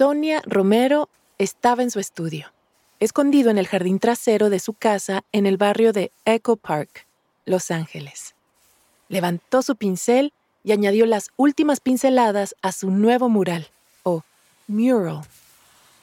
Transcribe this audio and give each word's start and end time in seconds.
Sonia 0.00 0.40
Romero 0.46 1.10
estaba 1.36 1.82
en 1.82 1.90
su 1.90 2.00
estudio, 2.00 2.46
escondido 3.00 3.50
en 3.50 3.58
el 3.58 3.66
jardín 3.66 3.98
trasero 3.98 4.48
de 4.48 4.58
su 4.58 4.72
casa 4.72 5.24
en 5.30 5.44
el 5.44 5.58
barrio 5.58 5.92
de 5.92 6.10
Echo 6.24 6.56
Park, 6.56 7.06
Los 7.44 7.70
Ángeles. 7.70 8.34
Levantó 9.10 9.60
su 9.60 9.76
pincel 9.76 10.32
y 10.64 10.72
añadió 10.72 11.04
las 11.04 11.28
últimas 11.36 11.80
pinceladas 11.80 12.56
a 12.62 12.72
su 12.72 12.90
nuevo 12.90 13.28
mural, 13.28 13.68
o 14.02 14.22
mural. 14.68 15.20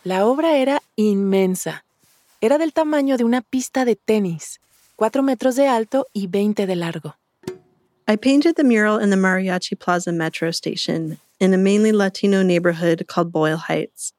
La 0.03 0.27
obra 0.27 0.57
era 0.57 0.83
inmensa. 0.95 1.83
Era 2.39 2.59
del 2.59 2.73
tamaño 2.73 3.17
de 3.17 3.23
una 3.23 3.41
pista 3.41 3.83
de 3.83 3.95
tenis, 3.95 4.61
4 4.95 5.23
metros 5.23 5.55
de 5.55 5.69
alto 5.69 6.05
y 6.13 6.27
20 6.27 6.67
de 6.67 6.75
largo. 6.75 7.15
I 8.07 8.15
painted 8.15 8.53
the 8.57 8.63
mural 8.63 9.01
in 9.01 9.09
the 9.09 9.17
Mariachi 9.17 9.75
Plaza 9.75 10.11
metro 10.11 10.49
station 10.49 11.17
in 11.39 11.53
a 11.53 11.57
mainly 11.57 11.91
Latino 11.91 12.41
neighborhood 12.41 13.05
called 13.07 13.31
Boyle 13.31 13.57
Heights. 13.57 14.13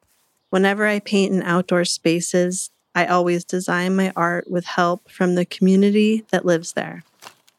Whenever 0.49 0.85
I 0.85 0.99
paint 0.99 1.33
in 1.33 1.43
outdoor 1.43 1.85
spaces, 1.85 2.71
I 2.95 3.05
always 3.05 3.43
design 3.43 3.95
my 3.95 4.11
art 4.15 4.49
with 4.49 4.65
help 4.65 5.09
from 5.11 5.35
the 5.35 5.45
community 5.45 6.25
that 6.31 6.45
lives 6.45 6.73
there. 6.73 7.03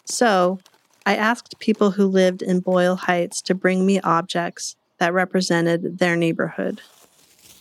So, 0.04 0.58
I 1.06 1.16
asked 1.16 1.58
people 1.58 1.92
who 1.92 2.06
lived 2.06 2.42
in 2.42 2.60
Boyle 2.60 2.96
Heights 2.96 3.40
to 3.42 3.54
bring 3.54 3.86
me 3.86 4.00
objects 4.00 4.76
that 4.98 5.14
represented 5.14 5.98
their 5.98 6.16
neighborhood. 6.16 6.80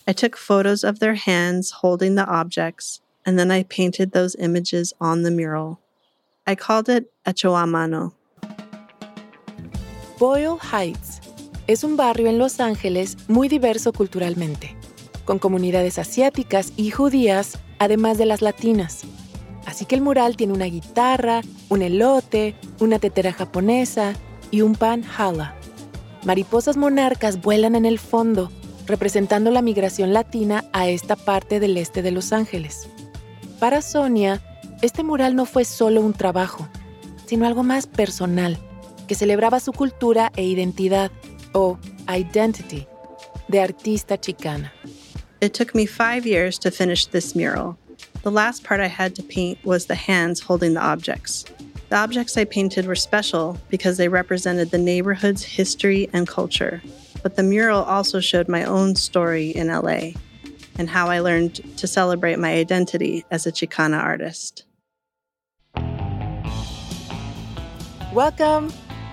I 0.07 0.13
took 0.13 0.35
photos 0.35 0.83
of 0.83 0.99
their 0.99 1.15
hands 1.15 1.71
holding 1.71 2.15
the 2.15 2.25
objects, 2.25 3.01
and 3.25 3.37
then 3.37 3.51
I 3.51 3.63
painted 3.63 4.11
those 4.11 4.35
images 4.35 4.93
on 4.99 5.23
the 5.23 5.31
mural. 5.31 5.79
I 6.47 6.55
called 6.55 6.89
it 6.89 7.11
Hecho 7.25 7.53
a 7.53 7.67
Mano. 7.67 8.13
Boyle 10.17 10.57
Heights 10.57 11.21
es 11.69 11.83
un 11.83 11.97
barrio 11.97 12.29
en 12.29 12.39
Los 12.39 12.59
Ángeles 12.59 13.15
muy 13.27 13.47
diverso 13.47 13.93
culturalmente, 13.93 14.75
con 15.23 15.37
comunidades 15.37 15.99
asiáticas 15.99 16.73
y 16.77 16.89
judías, 16.89 17.59
además 17.77 18.17
de 18.17 18.25
las 18.25 18.41
latinas. 18.41 19.01
Así 19.67 19.85
que 19.85 19.93
el 19.93 20.01
mural 20.01 20.35
tiene 20.35 20.53
una 20.53 20.65
guitarra, 20.65 21.41
un 21.69 21.83
elote, 21.83 22.55
una 22.79 22.97
tetera 22.97 23.33
japonesa 23.33 24.13
y 24.49 24.61
un 24.61 24.73
pan 24.73 25.03
hala. 25.15 25.53
Mariposas 26.25 26.75
monarcas 26.75 27.39
vuelan 27.39 27.75
en 27.75 27.85
el 27.85 27.99
fondo, 27.99 28.49
representando 28.87 29.51
la 29.51 29.61
migración 29.61 30.11
latina 30.11 30.65
a 30.73 30.87
esta 30.87 31.15
parte 31.15 31.59
del 31.59 31.77
este 31.77 32.01
de 32.01 32.09
Los 32.09 32.33
Ángeles. 32.33 32.89
Para 33.59 33.83
Sonia, 33.83 34.41
este 34.81 35.03
mural 35.03 35.35
no 35.35 35.45
fue 35.45 35.65
solo 35.65 36.01
un 36.01 36.13
trabajo, 36.13 36.67
sino 37.27 37.45
algo 37.45 37.61
más 37.61 37.85
personal, 37.85 38.57
que 39.07 39.13
celebraba 39.13 39.59
su 39.59 39.71
cultura 39.71 40.31
e 40.35 40.45
identidad, 40.45 41.11
o 41.53 41.77
identity, 42.07 42.87
de 43.49 43.57
artista 43.57 44.17
chicana. 44.17 44.69
It 45.41 45.53
took 45.53 45.73
me 45.73 45.85
five 45.85 46.25
years 46.25 46.57
to 46.59 46.71
finish 46.71 47.05
this 47.05 47.35
mural. 47.35 47.77
The 48.23 48.31
last 48.31 48.63
part 48.63 48.81
I 48.81 48.87
had 48.87 49.15
to 49.15 49.23
paint 49.23 49.63
was 49.63 49.85
the 49.85 49.95
hands 49.95 50.41
holding 50.41 50.73
the 50.73 50.81
objects. 50.81 51.45
The 51.89 51.95
objects 51.95 52.37
I 52.37 52.45
painted 52.45 52.85
were 52.85 52.95
special 52.95 53.57
because 53.69 53.97
they 53.97 54.09
represented 54.09 54.71
the 54.71 54.77
neighborhood's 54.77 55.43
history 55.43 56.09
and 56.13 56.27
culture. 56.27 56.81
But 57.23 57.35
the 57.35 57.43
mural 57.43 57.83
also 57.83 58.19
showed 58.19 58.47
my 58.47 58.63
own 58.63 58.95
story 58.95 59.49
in 59.49 59.67
LA 59.67 60.11
and 60.77 60.89
how 60.89 61.07
I 61.07 61.19
learned 61.19 61.77
to 61.77 61.87
celebrate 61.87 62.39
my 62.39 62.53
identity 62.53 63.25
as 63.31 63.47
a 63.47 63.51
Chicana 63.51 64.01
artist. 64.01 64.65
Welcome. 68.13 68.71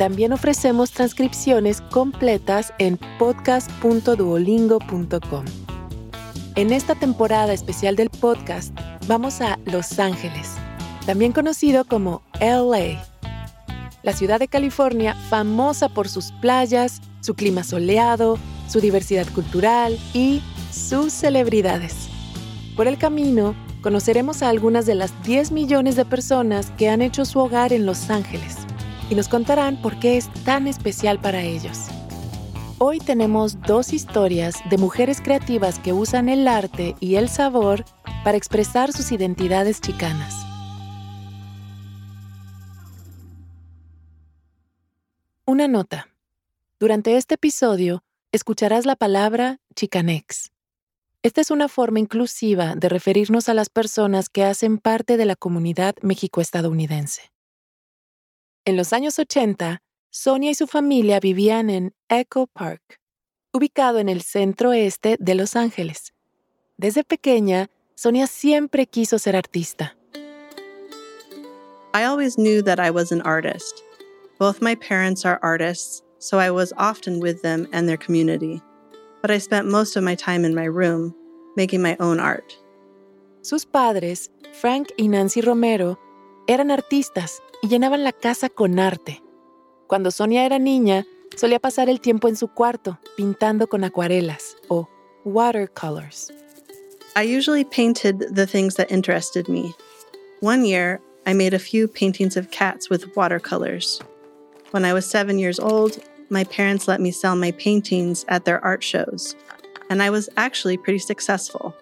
También 0.00 0.32
ofrecemos 0.32 0.90
transcripciones 0.92 1.82
completas 1.82 2.72
en 2.78 2.98
podcast.duolingo.com. 3.18 5.44
En 6.54 6.72
esta 6.72 6.94
temporada 6.94 7.52
especial 7.52 7.96
del 7.96 8.08
podcast 8.08 8.74
vamos 9.06 9.42
a 9.42 9.58
Los 9.66 9.98
Ángeles, 9.98 10.52
también 11.04 11.32
conocido 11.32 11.84
como 11.84 12.22
LA, 12.40 13.04
la 14.02 14.14
ciudad 14.14 14.38
de 14.38 14.48
California 14.48 15.14
famosa 15.28 15.90
por 15.90 16.08
sus 16.08 16.32
playas, 16.40 17.02
su 17.20 17.34
clima 17.34 17.62
soleado, 17.62 18.38
su 18.68 18.80
diversidad 18.80 19.26
cultural 19.34 19.98
y 20.14 20.40
sus 20.72 21.12
celebridades. 21.12 22.08
Por 22.74 22.88
el 22.88 22.96
camino, 22.96 23.54
conoceremos 23.82 24.42
a 24.42 24.48
algunas 24.48 24.86
de 24.86 24.94
las 24.94 25.12
10 25.24 25.52
millones 25.52 25.96
de 25.96 26.06
personas 26.06 26.70
que 26.78 26.88
han 26.88 27.02
hecho 27.02 27.26
su 27.26 27.38
hogar 27.38 27.74
en 27.74 27.84
Los 27.84 28.08
Ángeles 28.08 28.56
y 29.10 29.16
nos 29.16 29.28
contarán 29.28 29.76
por 29.82 29.98
qué 29.98 30.16
es 30.16 30.32
tan 30.44 30.66
especial 30.66 31.20
para 31.20 31.42
ellos. 31.42 31.78
Hoy 32.78 32.98
tenemos 32.98 33.60
dos 33.60 33.92
historias 33.92 34.56
de 34.70 34.78
mujeres 34.78 35.20
creativas 35.20 35.78
que 35.78 35.92
usan 35.92 36.30
el 36.30 36.48
arte 36.48 36.94
y 37.00 37.16
el 37.16 37.28
sabor 37.28 37.84
para 38.24 38.38
expresar 38.38 38.92
sus 38.92 39.12
identidades 39.12 39.80
chicanas. 39.80 40.34
Una 45.44 45.68
nota. 45.68 46.08
Durante 46.78 47.16
este 47.16 47.34
episodio 47.34 48.02
escucharás 48.32 48.86
la 48.86 48.96
palabra 48.96 49.58
chicanex. 49.74 50.52
Esta 51.22 51.42
es 51.42 51.50
una 51.50 51.68
forma 51.68 51.98
inclusiva 51.98 52.76
de 52.76 52.88
referirnos 52.88 53.50
a 53.50 53.54
las 53.54 53.68
personas 53.68 54.30
que 54.30 54.44
hacen 54.44 54.78
parte 54.78 55.18
de 55.18 55.26
la 55.26 55.36
comunidad 55.36 55.96
mexico-estadounidense. 56.00 57.30
En 58.70 58.76
los 58.76 58.92
años 58.92 59.18
80, 59.18 59.82
Sonia 60.10 60.52
y 60.52 60.54
su 60.54 60.68
familia 60.68 61.18
vivían 61.18 61.70
en 61.70 61.92
Echo 62.08 62.46
Park, 62.46 63.00
ubicado 63.52 63.98
en 63.98 64.08
el 64.08 64.22
centro 64.22 64.70
oeste 64.70 65.16
de 65.18 65.34
Los 65.34 65.56
Ángeles. 65.56 66.14
Desde 66.76 67.02
pequeña, 67.02 67.68
Sonia 67.96 68.28
siempre 68.28 68.86
quiso 68.86 69.18
ser 69.18 69.34
artista. 69.34 69.96
I 71.92 72.04
always 72.04 72.36
knew 72.36 72.62
that 72.62 72.78
I 72.78 72.92
was 72.92 73.10
an 73.10 73.22
artist. 73.22 73.82
Both 74.38 74.62
my 74.62 74.76
parents 74.76 75.26
are 75.26 75.40
artists, 75.42 76.04
so 76.20 76.38
I 76.38 76.52
was 76.52 76.72
often 76.78 77.18
with 77.18 77.42
them 77.42 77.66
and 77.72 77.88
their 77.88 77.98
community. 77.98 78.62
But 79.20 79.32
I 79.32 79.40
spent 79.40 79.66
most 79.66 79.96
of 79.96 80.04
my 80.04 80.14
time 80.14 80.44
in 80.44 80.54
my 80.54 80.68
room, 80.68 81.12
making 81.56 81.82
my 81.82 81.96
own 81.98 82.20
art. 82.20 82.56
Sus 83.42 83.64
padres, 83.64 84.30
Frank 84.60 84.92
y 84.96 85.08
Nancy 85.08 85.40
Romero, 85.40 85.98
eran 86.46 86.70
artistas 86.70 87.40
y 87.62 87.68
llenaban 87.68 88.04
la 88.04 88.12
casa 88.12 88.48
con 88.48 88.78
arte. 88.78 89.22
Cuando 89.86 90.10
Sonia 90.10 90.44
era 90.44 90.58
niña, 90.58 91.06
solía 91.36 91.58
pasar 91.58 91.88
el 91.88 92.00
tiempo 92.00 92.28
en 92.28 92.36
su 92.36 92.48
cuarto 92.48 92.98
pintando 93.16 93.68
con 93.68 93.84
acuarelas 93.84 94.56
o 94.68 94.88
watercolors. 95.24 96.30
I 97.16 97.22
usually 97.22 97.64
painted 97.64 98.34
the 98.34 98.46
things 98.46 98.76
that 98.76 98.90
interested 98.90 99.48
me. 99.48 99.74
One 100.40 100.64
year, 100.64 101.00
I 101.26 101.34
made 101.34 101.54
a 101.54 101.58
few 101.58 101.88
paintings 101.88 102.36
of 102.36 102.50
cats 102.50 102.88
with 102.88 103.14
watercolors. 103.16 104.00
When 104.70 104.84
I 104.84 104.92
was 104.92 105.04
seven 105.04 105.38
years 105.38 105.58
old, 105.58 105.98
my 106.30 106.44
parents 106.44 106.86
let 106.86 107.00
me 107.00 107.10
sell 107.10 107.34
my 107.34 107.50
paintings 107.52 108.24
at 108.28 108.44
their 108.44 108.64
art 108.64 108.84
shows, 108.84 109.34
and 109.90 110.02
I 110.02 110.10
was 110.10 110.28
actually 110.36 110.76
pretty 110.76 111.00
successful. 111.00 111.74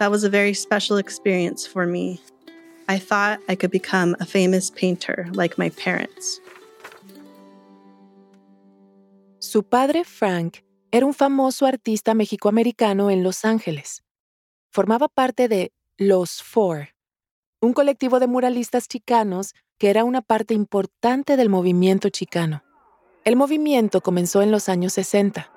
That 0.00 0.10
was 0.10 0.24
a 0.24 0.28
very 0.28 0.52
special 0.52 0.96
experience 0.96 1.64
for 1.64 1.86
me. 1.86 2.20
I 2.88 2.98
thought 2.98 3.40
I 3.48 3.56
could 3.56 3.70
become 3.70 4.14
a 4.20 4.26
famous 4.26 4.70
painter 4.70 5.26
like 5.32 5.56
my 5.56 5.70
parents. 5.70 6.40
Su 9.38 9.62
padre, 9.62 10.04
Frank, 10.04 10.58
era 10.90 11.06
un 11.06 11.14
famoso 11.14 11.66
artista 11.66 12.14
mexicoamericano 12.14 13.10
en 13.10 13.22
Los 13.22 13.44
Ángeles. 13.44 14.02
Formaba 14.70 15.08
parte 15.08 15.48
de 15.48 15.72
Los 15.96 16.42
Four, 16.42 16.88
un 17.60 17.72
colectivo 17.72 18.20
de 18.20 18.26
muralistas 18.26 18.88
chicanos 18.88 19.54
que 19.78 19.90
era 19.90 20.04
una 20.04 20.22
parte 20.22 20.54
importante 20.54 21.36
del 21.36 21.48
movimiento 21.48 22.08
chicano. 22.10 22.62
El 23.24 23.36
movimiento 23.36 24.02
comenzó 24.02 24.42
en 24.42 24.50
los 24.50 24.68
años 24.68 24.92
60, 24.92 25.50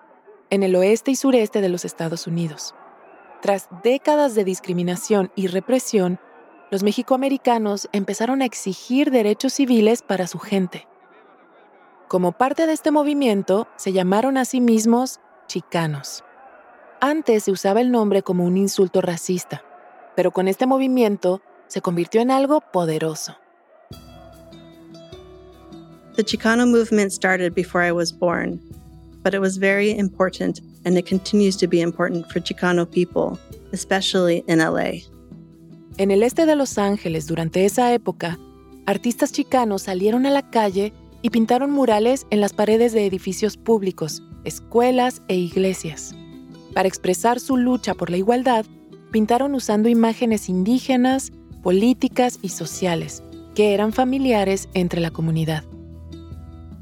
en 0.50 0.64
el 0.64 0.76
oeste 0.76 1.12
y 1.12 1.16
sureste 1.16 1.62
de 1.62 1.70
los 1.70 1.84
Estados 1.84 2.26
Unidos. 2.28 2.74
Tras 3.42 3.68
décadas 3.84 4.36
de 4.36 4.44
discriminación 4.44 5.32
y 5.36 5.48
represión, 5.48 6.20
los 6.70 6.84
mexicoamericanos 6.84 7.88
empezaron 7.94 8.42
a 8.42 8.46
exigir 8.46 9.12
derechos 9.12 9.54
civiles 9.54 10.02
para 10.02 10.28
su 10.28 10.40
gente. 10.40 10.88
Como 12.08 12.34
parte 12.34 12.68
de 12.68 12.74
este 12.74 12.92
movimiento, 12.92 13.68
se 13.78 13.94
llamaron 13.94 14.38
a 14.38 14.46
sí 14.46 14.62
mismos 14.62 15.20
chicanos. 15.48 16.24
Antes 17.00 17.44
se 17.44 17.52
usaba 17.52 17.82
el 17.82 17.92
nombre 17.92 18.24
como 18.24 18.44
un 18.44 18.58
insulto 18.58 19.02
racista, 19.02 19.64
pero 20.16 20.32
con 20.32 20.48
este 20.48 20.66
movimiento 20.66 21.42
se 21.68 21.82
convirtió 21.82 22.22
en 22.22 22.32
algo 22.32 22.62
poderoso. 22.62 23.38
The 26.16 26.24
Chicano 26.24 26.66
movement 26.66 27.12
started 27.12 27.54
before 27.54 27.86
I 27.86 27.92
was 27.92 28.12
born, 28.12 28.60
but 29.24 29.36
it 29.36 29.40
was 29.40 29.58
very 29.58 29.92
important 29.92 30.62
and 30.84 30.98
it 30.98 31.08
continues 31.08 31.56
to 31.58 31.68
be 31.68 31.80
important 31.80 32.26
for 32.32 32.40
Chicano 32.42 32.90
people, 32.90 33.38
especially 33.72 34.44
in 34.48 34.58
LA. 34.58 35.02
En 35.98 36.12
el 36.12 36.22
este 36.22 36.46
de 36.46 36.56
Los 36.56 36.78
Ángeles, 36.78 37.26
durante 37.26 37.66
esa 37.66 37.92
época, 37.92 38.38
artistas 38.86 39.32
chicanos 39.32 39.82
salieron 39.82 40.28
a 40.28 40.30
la 40.30 40.48
calle 40.48 40.94
y 41.24 41.32
pintaron 41.32 41.72
murales 41.72 42.28
en 42.30 42.40
las 42.40 42.54
paredes 42.54 42.94
de 42.94 43.08
edificios 43.08 43.58
públicos, 43.58 44.22
escuelas 44.44 45.24
e 45.28 45.36
iglesias. 45.36 46.14
Para 46.76 46.88
expresar 46.88 47.40
su 47.40 47.58
lucha 47.58 47.96
por 47.96 48.12
la 48.12 48.18
igualdad, 48.18 48.68
pintaron 49.12 49.56
usando 49.56 49.90
imágenes 49.90 50.50
indígenas, 50.50 51.32
políticas 51.64 52.38
y 52.44 52.50
sociales, 52.50 53.24
que 53.56 53.74
eran 53.74 53.92
familiares 53.92 54.70
entre 54.76 55.02
la 55.02 55.10
comunidad. 55.10 55.64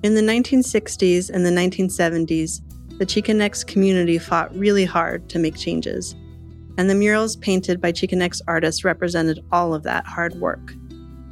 In 0.03 0.13
the 0.13 0.21
1960s 0.21 1.33
and 1.33 1.45
the 1.45 1.51
1970s, 1.51 2.61
the 2.99 3.05
Chicanx 3.05 3.65
community 3.65 4.19
fought 4.19 4.53
really 4.53 4.85
hard 4.85 5.29
to 5.29 5.39
make 5.39 5.55
changes, 5.55 6.17
and 6.77 6.89
the 6.89 6.95
murals 6.95 7.35
painted 7.35 7.79
by 7.79 7.91
Chicanx 7.91 8.41
artists 8.47 8.83
represented 8.83 9.43
all 9.51 9.73
of 9.73 9.83
that 9.83 10.05
hard 10.05 10.35
work. 10.35 10.73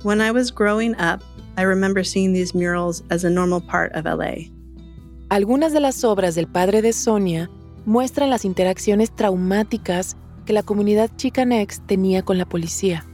When 0.03 0.21
I 0.21 0.31
was 0.31 0.51
growing 0.51 0.95
up, 0.95 1.23
I 1.57 1.63
remember 1.63 2.03
seeing 2.03 2.33
these 2.33 2.53
murals 2.53 3.03
as 3.09 3.23
a 3.23 3.29
normal 3.29 3.61
part 3.61 3.93
of 3.93 4.05
LA. 4.05 4.49
Algunas 5.29 5.73
de 5.73 5.79
las 5.79 6.03
obras 6.03 6.35
del 6.35 6.47
padre 6.47 6.81
de 6.81 6.93
Sonia 6.93 7.49
muestran 7.85 8.29
las 8.29 8.45
interacciones 8.45 9.11
traumáticas 9.15 10.15
que 10.45 10.53
la 10.53 10.63
comunidad 10.63 11.09
Chicanx 11.15 11.81
tenía 11.87 12.23
con 12.23 12.37
la 12.37 12.45
policía. 12.45 13.05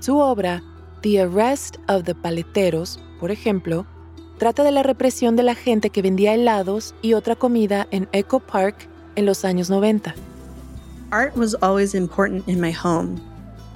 Su 0.00 0.18
obra, 0.18 0.62
The 1.02 1.22
Arrest 1.22 1.76
of 1.88 2.04
the 2.04 2.14
Paleteros, 2.14 3.00
por 3.20 3.30
ejemplo, 3.30 3.86
trata 4.38 4.64
de 4.64 4.72
la 4.72 4.82
represión 4.82 5.36
de 5.36 5.42
la 5.42 5.54
gente 5.54 5.90
que 5.90 6.02
vendía 6.02 6.34
helados 6.34 6.94
y 7.02 7.14
otra 7.14 7.36
comida 7.36 7.86
en 7.90 8.08
Echo 8.12 8.40
Park 8.40 8.88
en 9.16 9.26
los 9.26 9.44
años 9.44 9.70
90. 9.70 10.14
Art 11.12 11.36
was 11.36 11.54
always 11.56 11.94
important 11.94 12.48
in 12.48 12.58
my 12.58 12.70
home. 12.70 13.20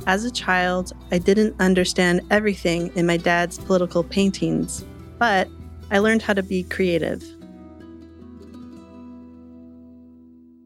As 0.07 0.25
a 0.25 0.31
child, 0.31 0.95
I 1.13 1.19
didn't 1.19 1.55
understand 1.61 2.23
everything 2.31 2.91
in 2.97 3.05
my 3.05 3.19
dad's 3.19 3.59
political 3.59 4.03
paintings, 4.03 4.87
but 5.19 5.47
I 5.91 5.99
learned 5.99 6.23
how 6.23 6.33
to 6.33 6.43
be 6.43 6.63
creative. 6.63 7.23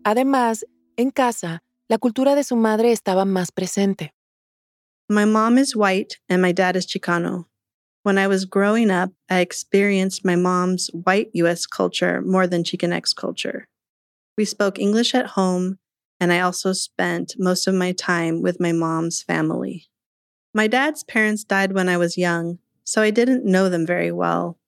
Además, 0.06 0.62
en 0.96 1.10
casa, 1.10 1.60
la 1.88 1.98
cultura 1.98 2.36
de 2.36 2.44
su 2.44 2.54
madre 2.54 2.92
estaba 2.92 3.24
más 3.24 3.50
presente. 3.50 4.10
My 5.08 5.24
mom 5.24 5.58
is 5.58 5.74
white 5.74 6.18
and 6.28 6.40
my 6.40 6.52
dad 6.52 6.76
is 6.76 6.86
Chicano. 6.86 7.46
When 8.04 8.16
I 8.16 8.28
was 8.28 8.44
growing 8.44 8.92
up, 8.92 9.10
I 9.28 9.40
experienced 9.40 10.24
my 10.24 10.36
mom's 10.36 10.88
white 10.92 11.30
US 11.34 11.66
culture 11.66 12.22
more 12.22 12.46
than 12.46 12.62
Chicanx 12.62 13.12
culture. 13.12 13.66
We 14.38 14.44
spoke 14.44 14.78
English 14.78 15.16
at 15.16 15.34
home, 15.34 15.80
and 16.20 16.32
I 16.32 16.40
also 16.40 16.72
spent 16.74 17.34
most 17.38 17.66
of 17.66 17.74
my 17.74 17.92
time 17.92 18.42
with 18.42 18.60
my 18.60 18.72
mom's 18.72 19.22
family. 19.22 19.88
My 20.52 20.66
dad's 20.66 21.02
parents 21.02 21.44
died 21.44 21.72
when 21.72 21.88
I 21.88 21.96
was 21.96 22.18
young, 22.18 22.58
so 22.84 23.00
I 23.00 23.10
didn't 23.10 23.44
know 23.44 23.68
them 23.68 23.86
very 23.86 24.12
well. 24.12 24.58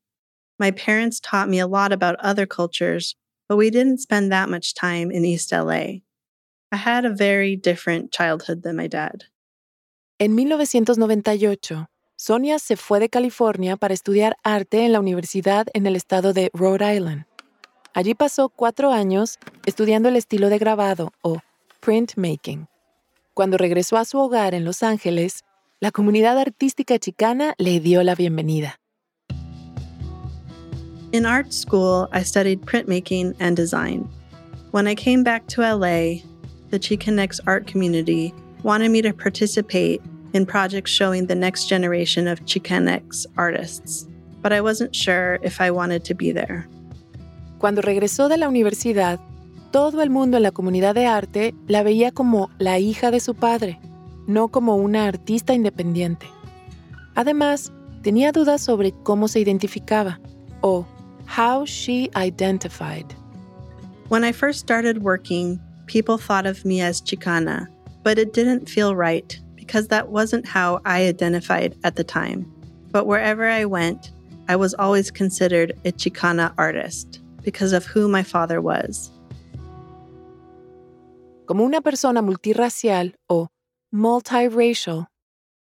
My 0.59 0.71
parents 0.71 1.21
taught 1.21 1.49
me 1.49 1.59
a 1.59 1.67
lot 1.67 1.93
about 1.93 2.17
other 2.21 2.47
cultures, 2.47 3.17
but 3.49 3.57
we 3.57 3.69
didn't 3.69 3.99
spend 3.99 4.33
that 4.33 4.49
much 4.49 4.75
time 4.75 5.11
in 5.11 5.25
East 5.25 5.53
LA. 5.53 6.01
I 6.71 6.77
had 6.77 7.05
a 7.05 7.11
very 7.11 7.57
different 7.57 8.13
childhood 8.13 8.63
than 8.63 8.77
my 8.77 8.87
dad. 8.87 9.25
En 10.19 10.35
1998, 10.35 11.89
Sonia 12.17 12.59
se 12.61 12.77
fue 12.77 13.01
de 13.01 13.09
California 13.09 13.77
para 13.77 13.93
estudiar 13.93 14.37
arte 14.45 14.85
en 14.85 14.93
la 14.93 15.01
universidad 15.01 15.67
en 15.75 15.87
el 15.87 15.97
estado 15.97 16.33
de 16.33 16.51
Rhode 16.55 16.95
Island. 16.95 17.27
Allí 17.95 18.15
pasó 18.15 18.49
cuatro 18.49 18.91
años 18.91 19.39
estudiando 19.67 20.09
el 20.09 20.17
estilo 20.17 20.49
de 20.49 20.59
grabado 20.59 21.13
o 21.21 21.41
printmaking. 21.81 22.67
Cuando 23.35 23.59
regresó 23.59 23.99
a 23.99 24.07
su 24.07 24.19
hogar 24.19 24.55
en 24.55 24.65
Los 24.65 24.83
Ángeles, 24.83 25.45
la 25.79 25.91
comunidad 25.91 26.39
artística 26.39 26.99
chicana 26.99 27.55
le 27.59 27.81
dio 27.81 28.03
la 28.03 28.15
bienvenida. 28.15 28.79
In 31.13 31.27
art 31.27 31.53
school, 31.53 32.09
I 32.13 32.23
studied 32.23 32.63
printmaking 32.63 33.35
and 33.39 33.55
design. 33.55 34.09
When 34.71 34.87
I 34.87 34.95
came 34.95 35.23
back 35.23 35.47
to 35.49 35.61
LA, 35.61 36.23
the 36.71 36.79
Chicanx 36.79 37.41
art 37.47 37.67
community 37.67 38.33
wanted 38.63 38.91
me 38.91 39.03
to 39.03 39.13
participate 39.13 40.01
in 40.33 40.47
projects 40.47 40.91
showing 40.91 41.27
the 41.27 41.35
next 41.35 41.69
generation 41.69 42.27
of 42.27 42.41
Chicanx 42.47 43.27
artists, 43.37 44.09
but 44.41 44.51
I 44.51 44.63
wasn't 44.63 44.97
sure 44.97 45.39
if 45.43 45.61
I 45.61 45.71
wanted 45.71 46.05
to 46.07 46.15
be 46.15 46.33
there. 46.33 46.67
Cuando 47.63 47.81
regresó 47.81 48.29
de 48.29 48.39
la 48.39 48.49
universidad, 48.49 49.21
todo 49.71 50.03
el 50.03 50.11
mundo 50.11 50.37
en 50.37 50.43
la 50.43 50.51
comunidad 50.51 50.97
de 50.97 51.07
arte 51.07 51.55
la 51.69 51.85
veía 51.85 52.11
como 52.11 52.51
la 52.59 52.81
hija 52.81 53.13
de 53.13 53.21
su 53.21 53.37
padre, 53.37 53.79
no 54.27 54.49
como 54.49 54.75
una 54.75 55.07
artista 55.07 55.55
independiente. 55.55 56.27
Además, 57.15 57.73
tenía 58.03 58.33
dudas 58.33 58.63
sobre 58.63 58.91
cómo 59.05 59.29
se 59.29 59.39
identificaba 59.39 60.19
o 60.61 60.85
how 61.29 61.65
she 61.65 62.11
identified. 62.17 63.07
When 64.09 64.25
I 64.25 64.33
first 64.33 64.59
started 64.59 65.01
working, 65.01 65.61
people 65.87 66.19
thought 66.19 66.47
of 66.47 66.65
me 66.65 66.83
as 66.83 67.01
Chicana, 67.01 67.69
but 68.03 68.19
it 68.19 68.33
didn't 68.35 68.69
feel 68.69 68.97
right 68.97 69.41
because 69.55 69.87
that 69.87 70.09
wasn't 70.09 70.49
how 70.49 70.81
I 70.85 71.07
identified 71.07 71.77
at 71.85 71.95
the 71.95 72.03
time. 72.03 72.45
But 72.91 73.07
wherever 73.07 73.49
I 73.49 73.67
went, 73.67 74.11
I 74.49 74.57
was 74.57 74.75
always 74.81 75.13
considered 75.13 75.75
a 75.85 75.93
Chicana 75.93 76.53
artist 76.59 77.22
because 77.43 77.73
of 77.73 77.85
who 77.87 78.09
my 78.09 78.23
father 78.23 78.61
was. 78.61 79.11
Como 81.47 81.65
una 81.65 81.81
persona 81.81 82.23
multirracial 82.23 83.17
o 83.29 83.49
multiracial, 83.91 85.09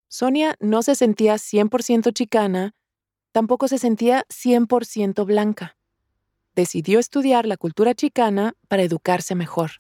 Sonia 0.09 0.57
no 0.61 0.83
se 0.83 0.95
sentía 0.95 1.39
100% 1.39 2.13
chicana, 2.13 2.75
tampoco 3.33 3.67
se 3.67 3.79
sentía 3.79 4.25
100% 4.29 5.25
blanca. 5.25 5.77
Decidió 6.55 6.99
estudiar 6.99 7.47
la 7.47 7.57
cultura 7.57 7.95
chicana 7.95 8.53
para 8.69 8.83
educarse 8.83 9.35
mejor. 9.35 9.73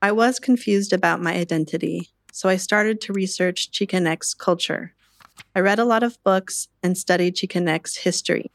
I 0.00 0.12
was 0.12 0.38
confused 0.38 0.92
about 0.92 1.20
my 1.20 1.34
identity, 1.34 2.10
so 2.32 2.48
I 2.48 2.56
started 2.56 3.00
to 3.00 3.12
research 3.12 3.70
Chicanx 3.72 4.36
culture. 4.36 4.94
I 5.56 5.60
read 5.60 5.80
a 5.80 5.84
lot 5.84 6.04
of 6.04 6.22
books 6.22 6.68
and 6.82 6.96
studied 6.96 7.34
Chicanx 7.34 7.96
history. 7.96 8.52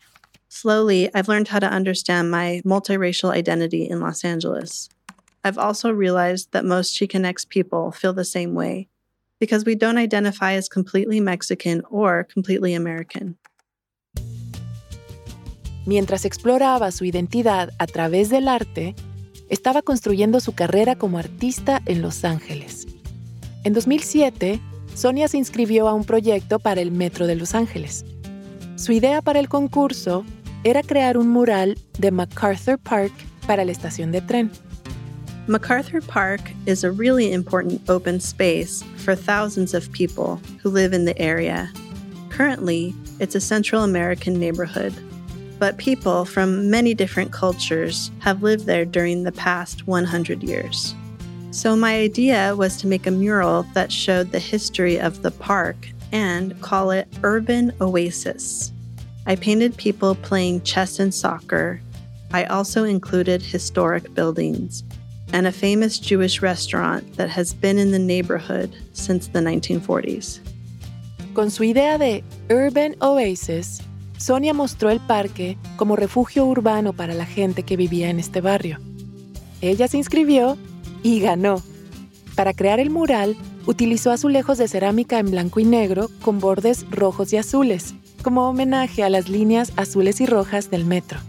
Slowly, 0.49 1.09
I've 1.13 1.27
learned 1.27 1.47
how 1.47 1.59
to 1.59 1.67
understand 1.67 2.31
my 2.31 2.61
multiracial 2.65 3.31
identity 3.31 3.87
in 3.87 3.99
Los 3.99 4.25
Angeles. 4.25 4.89
I've 5.43 5.59
also 5.59 5.91
realized 5.91 6.51
that 6.51 6.65
most 6.65 6.95
Chicanx 6.95 7.47
people 7.47 7.91
feel 7.91 8.13
the 8.13 8.25
same 8.25 8.55
way 8.55 8.87
because 9.39 9.63
we 9.63 9.75
don't 9.75 9.99
identify 9.99 10.53
as 10.53 10.67
completely 10.67 11.19
Mexican 11.19 11.83
or 11.89 12.25
completely 12.25 12.73
American. 12.73 13.37
Mientras 15.85 16.25
exploraba 16.25 16.91
su 16.91 17.05
identidad 17.05 17.69
a 17.77 17.85
través 17.85 18.29
del 18.29 18.47
arte, 18.47 18.95
estaba 19.49 19.83
construyendo 19.83 20.39
su 20.39 20.53
carrera 20.53 20.95
como 20.95 21.19
artista 21.19 21.81
en 21.85 22.01
Los 22.01 22.25
Ángeles. 22.25 22.87
En 23.63 23.73
2007, 23.73 24.59
Sonia 24.95 25.27
se 25.27 25.37
inscribió 25.37 25.87
a 25.87 25.93
un 25.93 26.05
proyecto 26.05 26.57
para 26.59 26.81
el 26.81 26.91
Metro 26.91 27.27
de 27.27 27.35
Los 27.35 27.53
Ángeles. 27.53 28.03
Su 28.75 28.91
idea 28.91 29.21
para 29.21 29.39
el 29.39 29.47
concurso 29.47 30.25
era 30.65 30.83
crear 30.83 31.17
un 31.17 31.29
mural 31.29 31.77
de 31.99 32.11
MacArthur 32.11 32.77
Park 32.77 33.13
para 33.47 33.63
la 33.63 33.71
estación 33.71 34.11
de 34.11 34.21
tren. 34.21 34.51
MacArthur 35.47 36.01
Park 36.01 36.41
is 36.65 36.83
a 36.83 36.91
really 36.91 37.31
important 37.31 37.81
open 37.89 38.19
space 38.19 38.83
for 38.97 39.15
thousands 39.15 39.73
of 39.73 39.91
people 39.93 40.39
who 40.61 40.69
live 40.69 40.93
in 40.93 41.05
the 41.05 41.17
area. 41.17 41.71
Currently, 42.29 42.93
it's 43.19 43.35
a 43.35 43.41
Central 43.41 43.83
American 43.83 44.37
neighborhood, 44.37 44.93
but 45.57 45.77
people 45.77 46.25
from 46.25 46.69
many 46.69 46.93
different 46.93 47.31
cultures 47.31 48.11
have 48.19 48.43
lived 48.43 48.65
there 48.65 48.85
during 48.85 49.23
the 49.23 49.31
past 49.31 49.87
100 49.87 50.43
years. 50.43 50.93
So, 51.51 51.75
my 51.75 51.95
idea 51.95 52.55
was 52.55 52.77
to 52.77 52.87
make 52.87 53.07
a 53.07 53.11
mural 53.11 53.63
that 53.73 53.91
showed 53.91 54.31
the 54.31 54.39
history 54.39 54.99
of 54.99 55.23
the 55.23 55.31
park 55.31 55.89
and 56.11 56.61
call 56.61 56.91
it 56.91 57.07
Urban 57.23 57.73
Oasis. 57.81 58.71
I 59.29 59.35
painted 59.35 59.77
people 59.77 60.15
playing 60.15 60.63
chess 60.63 60.99
and 60.99 61.13
soccer. 61.13 61.79
I 62.33 62.45
also 62.45 62.83
included 62.83 63.43
historic 63.43 64.11
buildings 64.15 64.83
and 65.31 65.45
a 65.45 65.51
famous 65.51 65.99
Jewish 65.99 66.41
restaurant 66.41 67.15
that 67.17 67.29
has 67.29 67.53
been 67.53 67.77
in 67.77 67.91
the 67.91 67.99
neighborhood 67.99 68.75
since 68.93 69.27
the 69.27 69.39
1940s. 69.39 70.39
Con 71.35 71.51
su 71.51 71.63
idea 71.63 71.99
de 71.99 72.23
Urban 72.49 72.95
Oasis, 73.01 73.83
Sonia 74.17 74.55
mostró 74.55 74.89
el 74.89 74.99
parque 74.99 75.59
como 75.77 75.95
refugio 75.95 76.47
urbano 76.47 76.93
para 76.93 77.13
la 77.13 77.27
gente 77.27 77.61
que 77.61 77.77
vivía 77.77 78.09
en 78.09 78.19
este 78.19 78.41
barrio. 78.41 78.79
Ella 79.61 79.87
se 79.87 79.97
inscribió 79.97 80.57
y 81.03 81.19
ganó. 81.19 81.61
Para 82.35 82.53
crear 82.55 82.79
el 82.79 82.89
mural, 82.89 83.37
utilizó 83.67 84.09
azulejos 84.09 84.57
de 84.57 84.67
cerámica 84.67 85.19
en 85.19 85.29
blanco 85.29 85.59
y 85.59 85.65
negro 85.65 86.09
con 86.23 86.39
bordes 86.39 86.83
rojos 86.89 87.31
y 87.31 87.37
azules, 87.37 87.93
como 88.23 88.49
homenaje 88.49 89.03
a 89.03 89.09
las 89.09 89.29
líneas 89.29 89.71
azules 89.77 90.21
y 90.21 90.25
rojas 90.25 90.69
del 90.69 90.85
metro. 90.85 91.19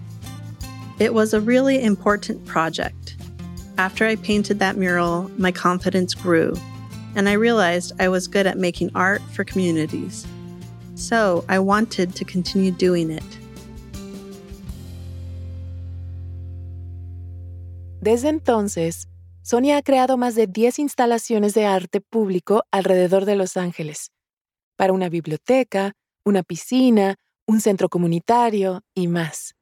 It 0.99 1.15
was 1.15 1.33
a 1.33 1.41
really 1.41 1.83
important 1.83 2.45
project. 2.45 3.17
After 3.79 4.07
I 4.07 4.17
painted 4.17 4.59
that 4.59 4.77
mural, 4.77 5.31
my 5.39 5.51
confidence 5.51 6.15
grew, 6.15 6.53
and 7.17 7.29
I 7.29 7.33
realized 7.33 7.93
I 7.99 8.09
was 8.09 8.29
good 8.29 8.47
at 8.47 8.59
making 8.59 8.91
art 8.95 9.23
for 9.33 9.45
communities. 9.45 10.27
So 10.95 11.45
I 11.49 11.59
wanted 11.59 12.15
to 12.17 12.25
continue 12.25 12.71
doing 12.71 13.11
it. 13.11 13.25
Desde 18.03 18.29
entonces, 18.29 19.09
Sonia 19.43 19.79
ha 19.79 19.83
creado 19.83 20.17
más 20.17 20.35
de 20.35 20.47
10 20.47 20.79
instalaciones 20.79 21.55
de 21.55 21.65
arte 21.65 22.01
público 22.01 22.65
alrededor 22.71 23.25
de 23.25 23.37
Los 23.37 23.57
Ángeles, 23.57 24.11
para 24.77 24.93
una 24.93 25.09
biblioteca, 25.09 25.93
una 26.25 26.43
piscina, 26.43 27.17
un 27.47 27.61
centro 27.61 27.89
comunitario 27.89 28.83
y 28.95 29.09
más. 29.09 29.55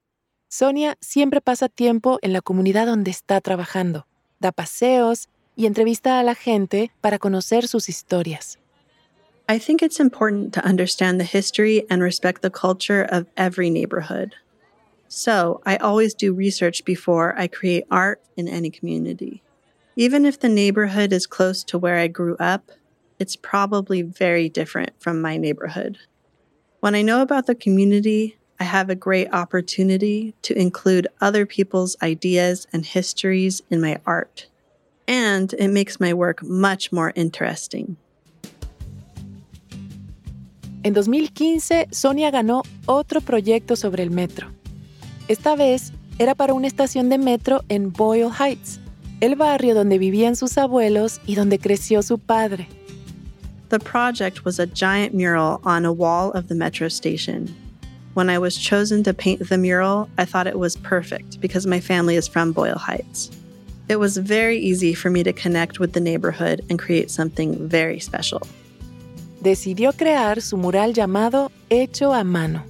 Sonia 0.49 0.97
siempre 1.01 1.41
pasa 1.41 1.69
tiempo 1.69 2.19
en 2.23 2.33
la 2.33 2.41
comunidad 2.41 2.87
donde 2.87 3.11
está 3.11 3.41
trabajando, 3.41 4.07
da 4.41 4.53
paseos 4.53 5.29
y 5.57 5.67
entrevista 5.67 6.19
a 6.19 6.23
la 6.23 6.35
gente 6.35 6.91
para 7.01 7.19
conocer 7.19 7.69
sus 7.69 7.89
historias. 7.89 8.59
I 9.51 9.59
think 9.59 9.83
it's 9.83 9.99
important 9.99 10.53
to 10.55 10.65
understand 10.67 11.19
the 11.19 11.25
history 11.25 11.87
and 11.89 12.03
respect 12.03 12.43
the 12.43 12.51
culture 12.51 13.03
of 13.03 13.27
every 13.37 13.71
neighborhood. 13.71 14.35
So, 15.09 15.63
I 15.65 15.77
always 15.77 16.13
do 16.15 16.35
research 16.35 16.85
before 16.85 17.35
I 17.39 17.49
create 17.49 17.87
art 17.91 18.21
in 18.37 18.47
any 18.47 18.69
community. 18.71 19.43
Even 19.97 20.27
if 20.27 20.39
the 20.39 20.51
neighborhood 20.51 21.15
is 21.15 21.27
close 21.27 21.65
to 21.65 21.79
where 21.79 21.97
I 21.97 22.09
grew 22.09 22.37
up, 22.39 22.71
it's 23.19 23.37
probably 23.37 24.03
very 24.03 24.51
different 24.51 24.91
from 25.01 25.23
my 25.23 25.39
neighborhood. 25.39 25.99
When 26.81 26.95
I 26.95 27.03
know 27.03 27.23
about 27.23 27.47
the 27.47 27.57
community, 27.57 28.37
I 28.61 28.65
have 28.65 28.89
a 28.89 28.95
great 28.95 29.29
opportunity 29.33 30.35
to 30.43 30.57
include 30.57 31.09
other 31.21 31.45
people's 31.45 31.97
ideas 32.01 32.69
and 32.73 32.87
histories 32.87 33.63
in 33.69 33.81
my 33.81 33.99
art. 34.07 34.47
And 35.09 35.53
it 35.55 35.71
makes 35.71 35.99
my 35.99 36.15
work 36.15 36.41
much 36.45 36.93
more 36.93 37.13
interesting. 37.17 37.97
En 40.85 40.95
2015, 40.95 41.89
Sonia 41.91 42.31
ganó 42.31 42.63
otro 42.87 43.21
proyecto 43.23 43.75
sobre 43.75 44.05
el 44.05 44.11
metro. 44.11 44.47
Esta 45.27 45.57
vez 45.57 45.93
era 46.21 46.37
para 46.37 46.55
una 46.55 46.69
estación 46.69 47.09
de 47.09 47.19
metro 47.19 47.65
en 47.69 47.93
Boyle 47.93 48.31
Heights, 48.31 48.79
el 49.21 49.35
barrio 49.35 49.75
donde 49.75 49.99
vivían 49.99 50.37
sus 50.37 50.57
abuelos 50.57 51.21
y 51.27 51.35
donde 51.35 51.59
creció 51.59 52.05
su 52.05 52.19
padre. 52.21 52.69
The 53.69 53.79
project 53.79 54.47
was 54.47 54.59
a 54.59 54.67
giant 54.67 55.13
mural 55.13 55.61
on 55.63 55.85
a 55.85 55.93
wall 55.93 56.31
of 56.33 56.49
the 56.49 56.55
metro 56.55 56.89
station. 56.89 57.55
When 58.15 58.31
I 58.31 58.39
was 58.39 58.57
chosen 58.57 59.03
to 59.05 59.13
paint 59.13 59.47
the 59.47 59.59
mural, 59.59 60.09
I 60.17 60.25
thought 60.25 60.47
it 60.47 60.59
was 60.59 60.77
perfect 60.77 61.39
because 61.41 61.67
my 61.67 61.79
family 61.79 62.17
is 62.17 62.27
from 62.27 62.53
Boyle 62.53 62.79
Heights. 62.79 63.31
It 63.89 63.97
was 63.97 64.17
very 64.17 64.59
easy 64.59 64.95
for 64.95 65.11
me 65.11 65.23
to 65.23 65.35
connect 65.35 65.81
with 65.81 65.93
the 65.93 66.01
neighborhood 66.01 66.63
and 66.71 66.79
create 66.79 67.11
something 67.11 67.69
very 67.69 68.01
special. 68.01 68.41
Decidió 69.43 69.93
crear 69.93 70.41
su 70.41 70.57
mural 70.57 70.95
llamado 70.95 71.51
Hecho 71.69 72.15
a 72.15 72.25
Mano. 72.25 72.65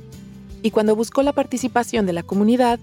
Y 0.62 0.70
cuando 0.70 0.96
buscó 0.96 1.22
la 1.22 1.32
participación 1.32 2.06
de 2.06 2.12
la 2.12 2.24
comunidad, 2.24 2.80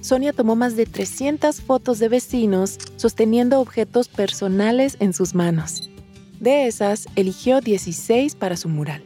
Sonia 0.00 0.32
tomó 0.32 0.56
más 0.56 0.74
de 0.74 0.86
300 0.86 1.60
fotos 1.60 1.98
de 1.98 2.08
vecinos 2.08 2.78
sosteniendo 2.96 3.60
objetos 3.60 4.08
personales 4.08 4.96
en 5.00 5.12
sus 5.12 5.34
manos. 5.34 5.87
De 6.40 6.66
esas, 6.66 7.06
eligió 7.16 7.60
16 7.60 8.34
para 8.36 8.56
su 8.56 8.68
mural. 8.68 9.02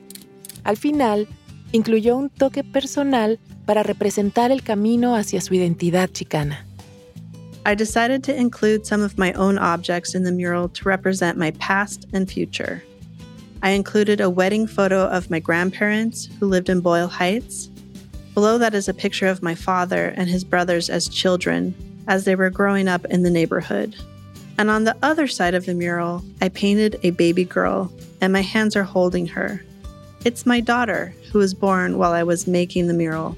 Al 0.65 0.77
final, 0.77 1.29
incluyó 1.73 2.17
un 2.17 2.29
toque 2.29 2.63
personal 2.63 3.39
para 3.65 3.83
representar 3.83 4.51
el 4.51 4.63
camino 4.63 5.17
hacia 5.17 5.41
su 5.41 5.55
identidad 5.55 6.11
chicana. 6.11 6.67
I 7.65 7.75
decided 7.75 8.25
to 8.25 8.35
include 8.35 8.85
some 8.85 9.05
of 9.05 9.17
my 9.17 9.33
own 9.35 9.57
objects 9.57 10.15
in 10.15 10.25
the 10.25 10.33
mural 10.33 10.69
to 10.71 10.89
represent 10.89 11.39
my 11.39 11.53
past 11.53 12.07
and 12.13 12.29
future. 12.29 12.83
I 13.63 13.71
included 13.71 14.21
a 14.21 14.29
wedding 14.29 14.67
photo 14.67 15.07
of 15.07 15.31
my 15.31 15.39
grandparents 15.39 16.29
who 16.41 16.49
lived 16.49 16.69
in 16.69 16.81
Boyle 16.81 17.07
Heights. 17.07 17.71
Below 18.35 18.59
that 18.59 18.75
is 18.75 18.89
a 18.89 18.95
picture 18.95 19.29
of 19.29 19.43
my 19.43 19.55
father 19.55 20.13
and 20.17 20.29
his 20.29 20.43
brothers 20.43 20.91
as 20.91 21.09
children 21.09 21.73
as 22.09 22.25
they 22.25 22.35
were 22.35 22.51
growing 22.51 22.89
up 22.89 23.05
in 23.07 23.23
the 23.23 23.31
neighborhood. 23.31 23.95
And 24.63 24.71
on 24.71 24.85
the 24.85 24.95
other 25.03 25.27
side 25.27 25.55
of 25.55 25.67
the 25.67 25.75
mural, 25.75 26.23
I 26.41 26.49
painted 26.49 26.97
a 27.03 27.11
baby 27.11 27.45
girl, 27.45 27.91
and 28.21 28.33
my 28.33 28.43
hands 28.43 28.77
are 28.77 28.85
holding 28.85 29.27
her. 29.27 29.61
It's 30.25 30.47
my 30.47 30.61
daughter, 30.61 31.13
who 31.33 31.41
was 31.41 31.53
born 31.53 31.99
while 31.99 32.13
I 32.13 32.23
was 32.23 32.47
making 32.47 32.87
the 32.87 32.95
mural. 32.95 33.37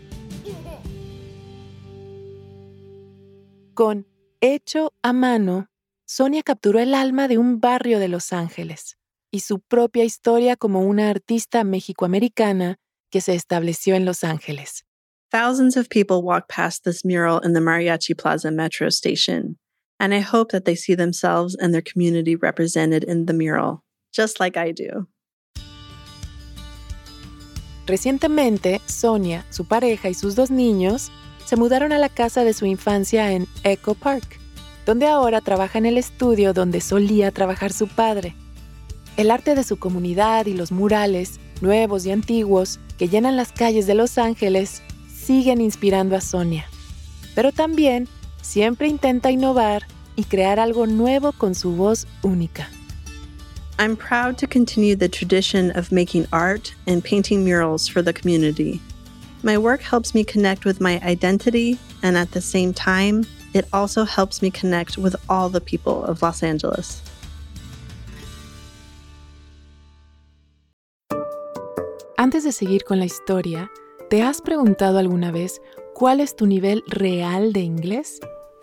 Con 3.74 4.04
Hecho 4.42 4.90
a 5.02 5.14
mano, 5.14 5.68
Sonia 6.04 6.42
capturó 6.42 6.78
el 6.78 6.94
alma 6.94 7.26
de 7.26 7.38
un 7.38 7.58
barrio 7.58 7.98
de 7.98 8.08
Los 8.08 8.30
Ángeles 8.30 8.98
y 9.32 9.38
su 9.38 9.60
propia 9.60 10.04
historia 10.04 10.56
como 10.56 10.82
una 10.82 11.08
artista 11.08 11.64
mexicoamericana 11.64 12.76
que 13.10 13.22
se 13.22 13.34
estableció 13.34 13.94
en 13.94 14.04
Los 14.04 14.24
Ángeles. 14.24 14.84
Thousands 15.30 15.78
of 15.78 15.88
people 15.88 16.22
walk 16.22 16.48
past 16.48 16.84
this 16.84 17.02
mural 17.02 17.40
in 17.42 17.54
the 17.54 17.60
Mariachi 17.60 18.14
Plaza 18.14 18.50
metro 18.50 18.88
station, 18.90 19.56
and 19.98 20.14
I 20.14 20.20
hope 20.20 20.52
that 20.52 20.64
they 20.64 20.76
see 20.76 20.94
themselves 20.94 21.54
and 21.54 21.72
their 21.72 21.82
community 21.82 22.36
represented 22.36 23.04
in 23.04 23.26
the 23.26 23.32
mural, 23.32 23.82
just 24.12 24.40
like 24.40 24.56
I 24.56 24.72
do. 24.72 25.08
Recientemente, 27.86 28.80
Sonia, 28.86 29.44
su 29.50 29.66
pareja 29.66 30.08
y 30.08 30.14
sus 30.14 30.34
dos 30.34 30.50
niños 30.50 31.10
se 31.44 31.56
mudaron 31.56 31.92
a 31.92 31.98
la 31.98 32.08
casa 32.08 32.42
de 32.42 32.54
su 32.54 32.64
infancia 32.64 33.32
en 33.32 33.46
Echo 33.62 33.94
Park, 33.94 34.38
donde 34.86 35.06
ahora 35.06 35.40
trabaja 35.40 35.78
en 35.78 35.86
el 35.86 35.98
estudio 35.98 36.54
donde 36.54 36.80
solía 36.80 37.30
trabajar 37.30 37.72
su 37.72 37.86
padre. 37.86 38.34
El 39.16 39.30
arte 39.30 39.54
de 39.54 39.64
su 39.64 39.78
comunidad 39.78 40.46
y 40.46 40.54
los 40.54 40.72
murales, 40.72 41.38
nuevos 41.60 42.06
y 42.06 42.10
antiguos, 42.10 42.80
que 42.98 43.08
llenan 43.08 43.36
las 43.36 43.52
calles 43.52 43.86
de 43.86 43.94
Los 43.94 44.18
Ángeles, 44.18 44.82
siguen 45.12 45.60
inspirando 45.60 46.16
a 46.16 46.20
Sonia. 46.20 46.66
Pero 47.34 47.52
también 47.52 48.08
siempre 48.44 48.88
intenta 48.88 49.30
innovar 49.30 49.86
y 50.16 50.24
crear 50.24 50.60
algo 50.60 50.86
nuevo 50.86 51.32
con 51.32 51.54
su 51.54 51.74
voz 51.74 52.06
única. 52.22 52.68
I'm 53.78 53.96
proud 53.96 54.38
to 54.38 54.46
continue 54.46 54.94
the 54.94 55.08
tradition 55.08 55.76
of 55.76 55.90
making 55.90 56.26
art 56.32 56.72
and 56.86 57.02
painting 57.02 57.42
murals 57.42 57.88
for 57.88 58.02
the 58.02 58.12
community. 58.12 58.80
My 59.42 59.58
work 59.58 59.82
helps 59.82 60.14
me 60.14 60.24
connect 60.24 60.64
with 60.64 60.80
my 60.80 61.00
identity, 61.02 61.78
and 62.02 62.16
at 62.16 62.30
the 62.30 62.40
same 62.40 62.72
time, 62.72 63.26
it 63.52 63.66
also 63.72 64.04
helps 64.04 64.42
me 64.42 64.50
connect 64.50 64.96
with 64.96 65.16
all 65.28 65.48
the 65.48 65.60
people 65.60 66.04
of 66.04 66.22
Los 66.22 66.42
Angeles. 66.42 67.02
Antes 72.16 72.44
de 72.44 72.52
seguir 72.52 72.84
con 72.84 73.00
la 73.00 73.06
historia, 73.06 73.70
¿te 74.08 74.22
has 74.22 74.40
preguntado 74.40 74.98
alguna 74.98 75.32
vez 75.32 75.60
cuál 75.94 76.20
es 76.20 76.36
tu 76.36 76.46
nivel 76.46 76.82
real 76.86 77.52
de 77.52 77.60
inglés? 77.60 78.20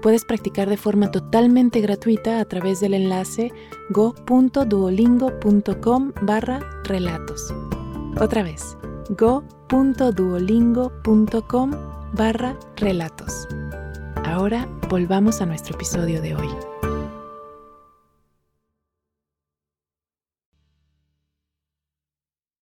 puedes 0.00 0.24
practicar 0.24 0.68
de 0.68 0.76
forma 0.76 1.10
totalmente 1.10 1.80
gratuita 1.80 2.38
a 2.40 2.44
través 2.44 2.78
del 2.80 2.94
enlace 2.94 3.50
go.duolingo.com 3.90 6.12
barra 6.22 6.60
relatos. 6.84 7.52
Otra 8.20 8.42
vez, 8.42 8.76
go.duolingo.com 9.10 11.70
barra 12.12 12.58
relatos. 12.76 13.48
Ahora 14.24 14.68
volvamos 14.88 15.40
a 15.40 15.46
nuestro 15.46 15.74
episodio 15.74 16.20
de 16.20 16.34
hoy. 16.34 16.48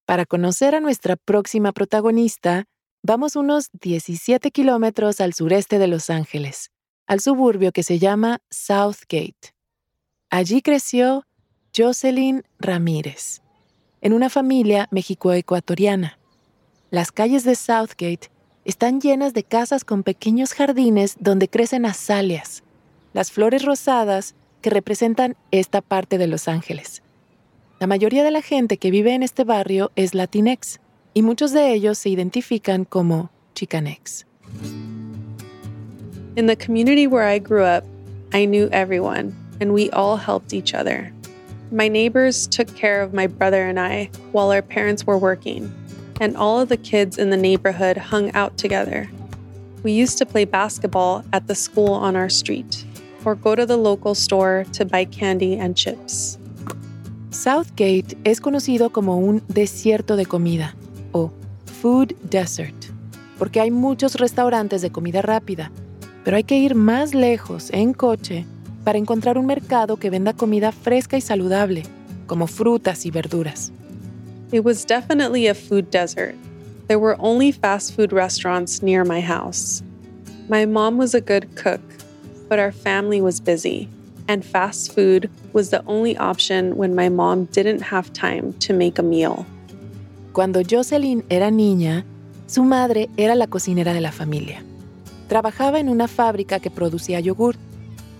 Para 0.06 0.24
conocer 0.24 0.76
a 0.76 0.80
nuestra 0.80 1.16
próxima 1.16 1.72
protagonista, 1.72 2.66
vamos 3.02 3.34
unos 3.34 3.70
17 3.72 4.52
kilómetros 4.52 5.20
al 5.20 5.34
sureste 5.34 5.80
de 5.80 5.88
Los 5.88 6.10
Ángeles, 6.10 6.70
al 7.06 7.20
suburbio 7.20 7.72
que 7.72 7.82
se 7.82 7.98
llama 7.98 8.40
Southgate. 8.50 9.54
Allí 10.30 10.62
creció 10.62 11.24
Jocelyn 11.76 12.42
Ramírez, 12.58 13.42
en 14.00 14.12
una 14.12 14.30
familia 14.30 14.88
mexicoecuatoriana. 14.90 16.18
las 16.90 17.12
calles 17.12 17.44
de 17.44 17.54
Southgate 17.54 18.30
están 18.64 19.00
llenas 19.00 19.34
de 19.34 19.44
casas 19.44 19.84
con 19.84 20.02
pequeños 20.02 20.52
jardines 20.52 21.16
donde 21.20 21.48
crecen 21.48 21.86
azaleas, 21.86 22.62
las 23.12 23.30
flores 23.30 23.64
rosadas 23.64 24.34
que 24.60 24.70
representan 24.70 25.36
esta 25.50 25.80
parte 25.80 26.18
de 26.18 26.26
Los 26.26 26.48
Ángeles. 26.48 27.02
La 27.78 27.86
mayoría 27.86 28.24
de 28.24 28.30
la 28.30 28.42
gente 28.42 28.78
que 28.78 28.90
vive 28.90 29.14
en 29.14 29.22
este 29.22 29.44
barrio 29.44 29.92
es 29.96 30.14
latinex 30.14 30.80
y 31.14 31.22
muchos 31.22 31.52
de 31.52 31.72
ellos 31.72 31.98
se 31.98 32.08
identifican 32.08 32.84
como 32.84 33.30
chicanex. 33.54 34.26
In 36.36 36.44
the 36.44 36.54
community 36.54 37.06
where 37.06 37.22
I 37.22 37.38
grew 37.38 37.62
up, 37.62 37.82
I 38.34 38.44
knew 38.44 38.68
everyone, 38.70 39.34
and 39.58 39.72
we 39.72 39.88
all 39.92 40.18
helped 40.18 40.52
each 40.52 40.74
other. 40.74 41.10
My 41.72 41.88
neighbors 41.88 42.46
took 42.46 42.68
care 42.76 43.00
of 43.00 43.14
my 43.14 43.26
brother 43.26 43.66
and 43.66 43.80
I 43.80 44.10
while 44.32 44.52
our 44.52 44.60
parents 44.60 45.06
were 45.06 45.16
working, 45.16 45.72
and 46.20 46.36
all 46.36 46.60
of 46.60 46.68
the 46.68 46.76
kids 46.76 47.16
in 47.16 47.30
the 47.30 47.38
neighborhood 47.38 47.96
hung 47.96 48.30
out 48.34 48.58
together. 48.58 49.08
We 49.82 49.92
used 49.92 50.18
to 50.18 50.26
play 50.26 50.44
basketball 50.44 51.24
at 51.32 51.46
the 51.46 51.54
school 51.54 51.94
on 51.94 52.16
our 52.16 52.28
street, 52.28 52.84
or 53.24 53.34
go 53.34 53.54
to 53.54 53.64
the 53.64 53.78
local 53.78 54.14
store 54.14 54.66
to 54.74 54.84
buy 54.84 55.06
candy 55.06 55.56
and 55.56 55.74
chips. 55.74 56.36
Southgate 57.30 58.14
es 58.26 58.40
conocido 58.40 58.92
como 58.92 59.16
un 59.16 59.40
desierto 59.48 60.16
de 60.16 60.26
comida 60.26 60.74
o 61.14 61.32
food 61.64 62.14
desert, 62.28 62.92
porque 63.38 63.58
hay 63.58 63.70
muchos 63.70 64.16
restaurantes 64.16 64.82
de 64.82 64.90
comida 64.90 65.22
rápida 65.22 65.70
pero 66.26 66.36
hay 66.36 66.42
que 66.42 66.58
ir 66.58 66.74
más 66.74 67.14
lejos 67.14 67.70
en 67.70 67.92
coche 67.92 68.44
para 68.82 68.98
encontrar 68.98 69.38
un 69.38 69.46
mercado 69.46 69.96
que 69.96 70.10
venda 70.10 70.32
comida 70.32 70.72
fresca 70.72 71.16
y 71.16 71.20
saludable, 71.20 71.84
como 72.26 72.48
frutas 72.48 73.06
y 73.06 73.12
verduras. 73.12 73.70
It 74.50 74.64
was 74.64 74.84
definitely 74.84 75.46
a 75.46 75.54
food 75.54 75.88
desert. 75.92 76.34
There 76.88 76.98
were 76.98 77.14
only 77.20 77.52
fast 77.52 77.94
food 77.94 78.12
restaurants 78.12 78.82
near 78.82 79.04
my 79.04 79.20
house. 79.20 79.84
My 80.48 80.66
mom 80.66 80.98
was 80.98 81.14
a 81.14 81.20
good 81.20 81.46
cook, 81.54 81.80
but 82.48 82.58
our 82.58 82.72
family 82.72 83.20
was 83.20 83.40
busy, 83.40 83.88
and 84.26 84.44
fast 84.44 84.92
food 84.92 85.30
was 85.52 85.70
the 85.70 85.84
only 85.86 86.16
option 86.16 86.76
when 86.76 86.96
my 86.96 87.08
mom 87.08 87.44
didn't 87.52 87.82
have 87.82 88.12
time 88.12 88.52
to 88.66 88.72
make 88.72 88.98
a 88.98 89.04
meal. 89.04 89.46
Cuando 90.32 90.64
Jocelyn 90.64 91.22
era 91.30 91.52
niña, 91.52 92.04
su 92.48 92.64
madre 92.64 93.08
era 93.16 93.36
la 93.36 93.46
cocinera 93.46 93.94
de 93.94 94.00
la 94.00 94.10
familia. 94.10 94.65
Trabajaba 95.28 95.80
en 95.80 95.88
una 95.88 96.08
fábrica 96.08 96.60
que 96.60 96.70
producía 96.70 97.20
yogur 97.20 97.56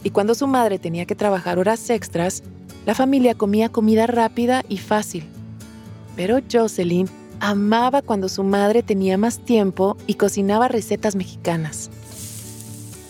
y 0.03 0.11
cuando 0.11 0.35
su 0.35 0.47
madre 0.47 0.79
tenía 0.79 1.07
que 1.07 1.15
trabajar 1.15 1.59
horas 1.59 1.91
extras, 1.91 2.43
la 2.85 2.95
familia 2.95 3.35
comía 3.35 3.69
comida 3.69 4.07
rápida 4.07 4.65
y 4.69 4.79
fácil. 4.79 5.25
Pero 6.15 6.39
Jocelyn 6.51 7.09
amaba 7.41 8.03
cuando 8.03 8.29
su 8.29 8.43
madre 8.43 8.83
tenía 8.83 9.19
más 9.19 9.39
tiempo 9.39 9.97
y 10.07 10.15
cocinaba 10.15 10.69
recetas 10.69 11.17
mexicanas. 11.17 11.91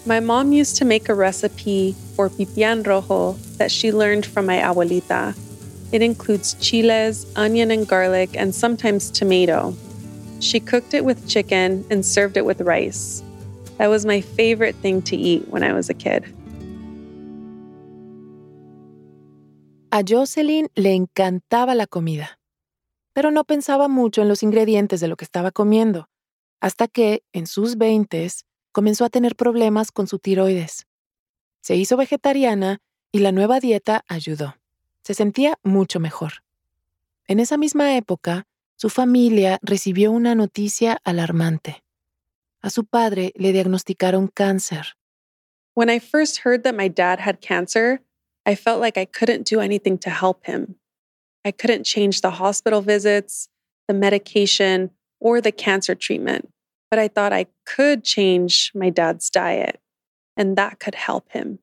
My 0.07 0.21
mom 0.21 0.53
used 0.53 0.79
to 0.79 0.85
make 0.85 1.11
a 1.11 1.15
recipe 1.15 1.95
for 2.15 2.31
pipián 2.31 2.85
rojo 2.85 3.37
that 3.59 3.71
she 3.71 3.91
learned 3.91 4.25
from 4.25 4.47
my 4.47 4.61
abuelita. 4.61 5.35
It 5.93 6.00
includes 6.00 6.57
chiles, 6.61 7.26
onion 7.37 7.71
and 7.71 7.88
garlic, 7.88 8.37
and 8.37 8.55
sometimes 8.55 9.11
tomato. 9.11 9.75
She 10.41 10.61
cooked 10.61 10.95
it 10.95 11.05
with 11.05 11.26
chicken 11.29 11.85
and 11.91 12.05
served 12.05 12.37
it 12.37 12.45
with 12.45 12.61
rice. 12.61 13.23
That 13.78 13.88
was 13.88 14.06
my 14.06 14.23
favorite 14.23 14.75
thing 14.80 15.02
to 15.02 15.16
eat 15.16 15.47
when 15.49 15.62
I 15.62 15.73
was 15.73 15.90
a 15.90 15.95
kid. 15.95 16.25
A 19.90 20.02
Jocelyn 20.02 20.68
le 20.75 20.95
encantaba 20.95 21.75
la 21.75 21.87
comida, 21.87 22.38
pero 23.12 23.30
no 23.30 23.45
pensaba 23.45 23.88
mucho 23.88 24.21
en 24.23 24.28
los 24.28 24.42
ingredientes 24.42 25.00
de 25.00 25.09
lo 25.09 25.16
que 25.16 25.25
estaba 25.25 25.50
comiendo, 25.50 26.09
hasta 26.61 26.88
que, 26.88 27.23
en 27.33 27.47
sus 27.47 27.76
veintes, 27.76 28.45
comenzó 28.73 29.04
a 29.04 29.08
tener 29.08 29.36
problemas 29.36 29.93
con 29.93 30.06
su 30.06 30.19
tiroides. 30.19 30.86
Se 31.62 31.76
hizo 31.76 31.97
vegetariana 31.97 32.80
y 33.10 33.21
la 33.21 33.32
nueva 33.32 33.58
dieta 33.58 34.04
ayudó. 34.08 34.56
Se 35.02 35.15
sentía 35.15 35.58
mucho 35.62 35.99
mejor. 36.00 36.43
En 37.26 37.41
esa 37.41 37.56
misma 37.56 37.97
época, 37.97 38.47
su 38.76 38.91
familia 38.91 39.58
recibió 39.62 40.12
una 40.12 40.34
noticia 40.34 41.00
alarmante. 41.04 41.85
A 42.62 42.71
su 42.71 42.82
padre 42.84 43.32
le 43.38 43.52
diagnosticaron 43.52 44.32
cáncer. 44.32 44.86
When 45.75 45.90
I 45.90 45.99
first 45.99 46.38
heard 46.38 46.64
that 46.64 46.75
my 46.75 46.88
dad 46.88 47.21
had 47.21 47.40
cancer, 47.40 48.00
I 48.47 48.54
felt 48.54 48.80
like 48.80 48.97
I 48.97 49.04
couldn't 49.04 49.47
do 49.47 49.60
anything 49.60 49.99
to 49.99 50.10
help 50.10 50.47
him. 50.47 50.76
I 51.45 51.50
couldn't 51.50 51.84
change 51.84 52.21
the 52.21 52.30
hospital 52.30 52.80
visits, 52.80 53.49
the 53.88 53.95
medication, 53.95 54.90
or 55.21 55.40
the 55.40 55.52
cancer 55.52 55.95
treatment, 55.95 56.49
but 56.90 56.99
I 56.99 57.08
thought 57.08 57.32
I 57.32 57.47
could 57.64 58.04
change 58.04 58.73
my 58.75 58.90
dad's 58.90 59.30
diet, 59.30 59.80
and 60.36 60.56
that 60.56 60.80
could 60.80 60.95
help 60.95 61.30
him. 61.32 61.58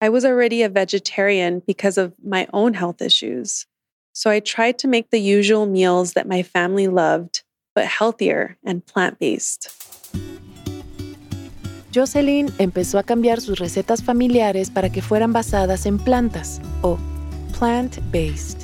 I 0.00 0.08
was 0.08 0.24
already 0.24 0.62
a 0.62 0.68
vegetarian 0.68 1.62
because 1.66 1.98
of 1.98 2.14
my 2.24 2.46
own 2.52 2.74
health 2.74 3.02
issues. 3.02 3.66
So 4.12 4.30
I 4.30 4.40
tried 4.40 4.78
to 4.80 4.88
make 4.88 5.10
the 5.10 5.20
usual 5.20 5.66
meals 5.66 6.12
that 6.12 6.28
my 6.28 6.42
family 6.42 6.86
loved, 6.86 7.42
but 7.74 7.86
healthier 7.86 8.56
and 8.64 8.84
plant 8.84 9.18
based. 9.18 9.74
Jocelyn 11.94 12.52
empezó 12.58 12.98
a 12.98 13.02
cambiar 13.02 13.40
sus 13.40 13.58
recetas 13.58 14.02
familiares 14.02 14.70
para 14.70 14.90
que 14.90 15.00
fueran 15.00 15.32
basadas 15.32 15.86
en 15.86 15.98
plantas 15.98 16.60
o 16.82 16.98
plant-based. 17.58 18.58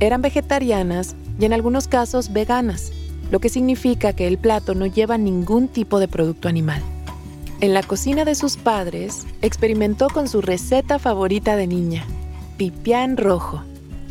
Eran 0.00 0.22
vegetarianas 0.22 1.14
y 1.38 1.44
en 1.44 1.52
algunos 1.52 1.88
casos 1.88 2.32
veganas, 2.32 2.92
lo 3.30 3.38
que 3.38 3.50
significa 3.50 4.14
que 4.14 4.26
el 4.26 4.38
plato 4.38 4.74
no 4.74 4.86
lleva 4.86 5.18
ningún 5.18 5.68
tipo 5.68 6.00
de 6.00 6.08
producto 6.08 6.48
animal. 6.48 6.82
En 7.60 7.74
la 7.74 7.82
cocina 7.82 8.24
de 8.24 8.34
sus 8.34 8.56
padres, 8.56 9.26
experimentó 9.42 10.08
con 10.08 10.28
su 10.28 10.40
receta 10.40 10.98
favorita 10.98 11.56
de 11.56 11.66
niña, 11.66 12.04
pipián 12.56 13.16
rojo. 13.16 13.62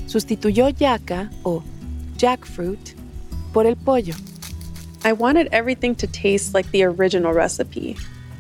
Sustituyó 0.06 0.70
yaca 0.70 1.32
o 1.44 1.64
jackfruit 2.18 2.80
por 3.52 3.66
el 3.66 3.76
pollo. 3.78 4.14
I 5.04 5.14
wanted 5.14 5.48
everything 5.52 5.96
to 5.96 6.08
taste 6.08 6.54
like 6.54 6.70
the 6.72 6.86
original 6.86 7.34
recipe. 7.34 7.96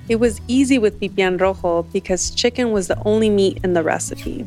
It 0.09 0.17
was 0.17 0.39
easy 0.47 0.77
with 0.77 0.99
pipián 0.99 1.39
rojo 1.39 1.83
because 1.83 2.31
chicken 2.31 2.71
was 2.71 2.87
the 2.87 3.01
only 3.03 3.29
meat 3.29 3.59
in 3.63 3.73
the 3.73 3.83
recipe. 3.83 4.45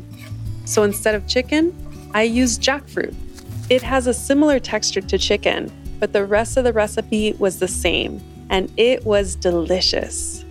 So 0.65 0.83
instead 0.83 1.13
of 1.13 1.27
chicken, 1.27 1.75
I 2.13 2.23
used 2.23 2.61
jackfruit. 2.61 3.13
It 3.69 3.81
has 3.83 4.07
a 4.07 4.13
similar 4.13 4.59
texture 4.59 5.01
to 5.01 5.17
chicken, 5.17 5.71
but 5.99 6.13
the 6.13 6.25
rest 6.25 6.57
of 6.57 6.63
the 6.63 6.73
recipe 6.73 7.33
was 7.33 7.59
the 7.59 7.67
same, 7.67 8.19
and 8.49 8.71
it 8.75 9.05
was 9.05 9.35
delicious. 9.35 10.43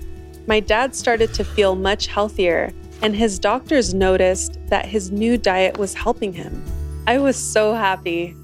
My 0.46 0.61
dad 0.61 0.94
started 0.94 1.35
to 1.35 1.44
feel 1.44 1.75
much 1.75 2.07
healthier, 2.07 2.73
and 3.03 3.14
his 3.14 3.38
doctors 3.38 3.92
noticed 3.92 4.59
that 4.68 4.87
his 4.87 5.11
new 5.11 5.37
diet 5.37 5.77
was 5.77 5.92
helping 5.92 6.33
him. 6.33 6.64
I 7.07 7.18
was 7.18 7.37
so 7.37 7.75
happy. 7.75 8.37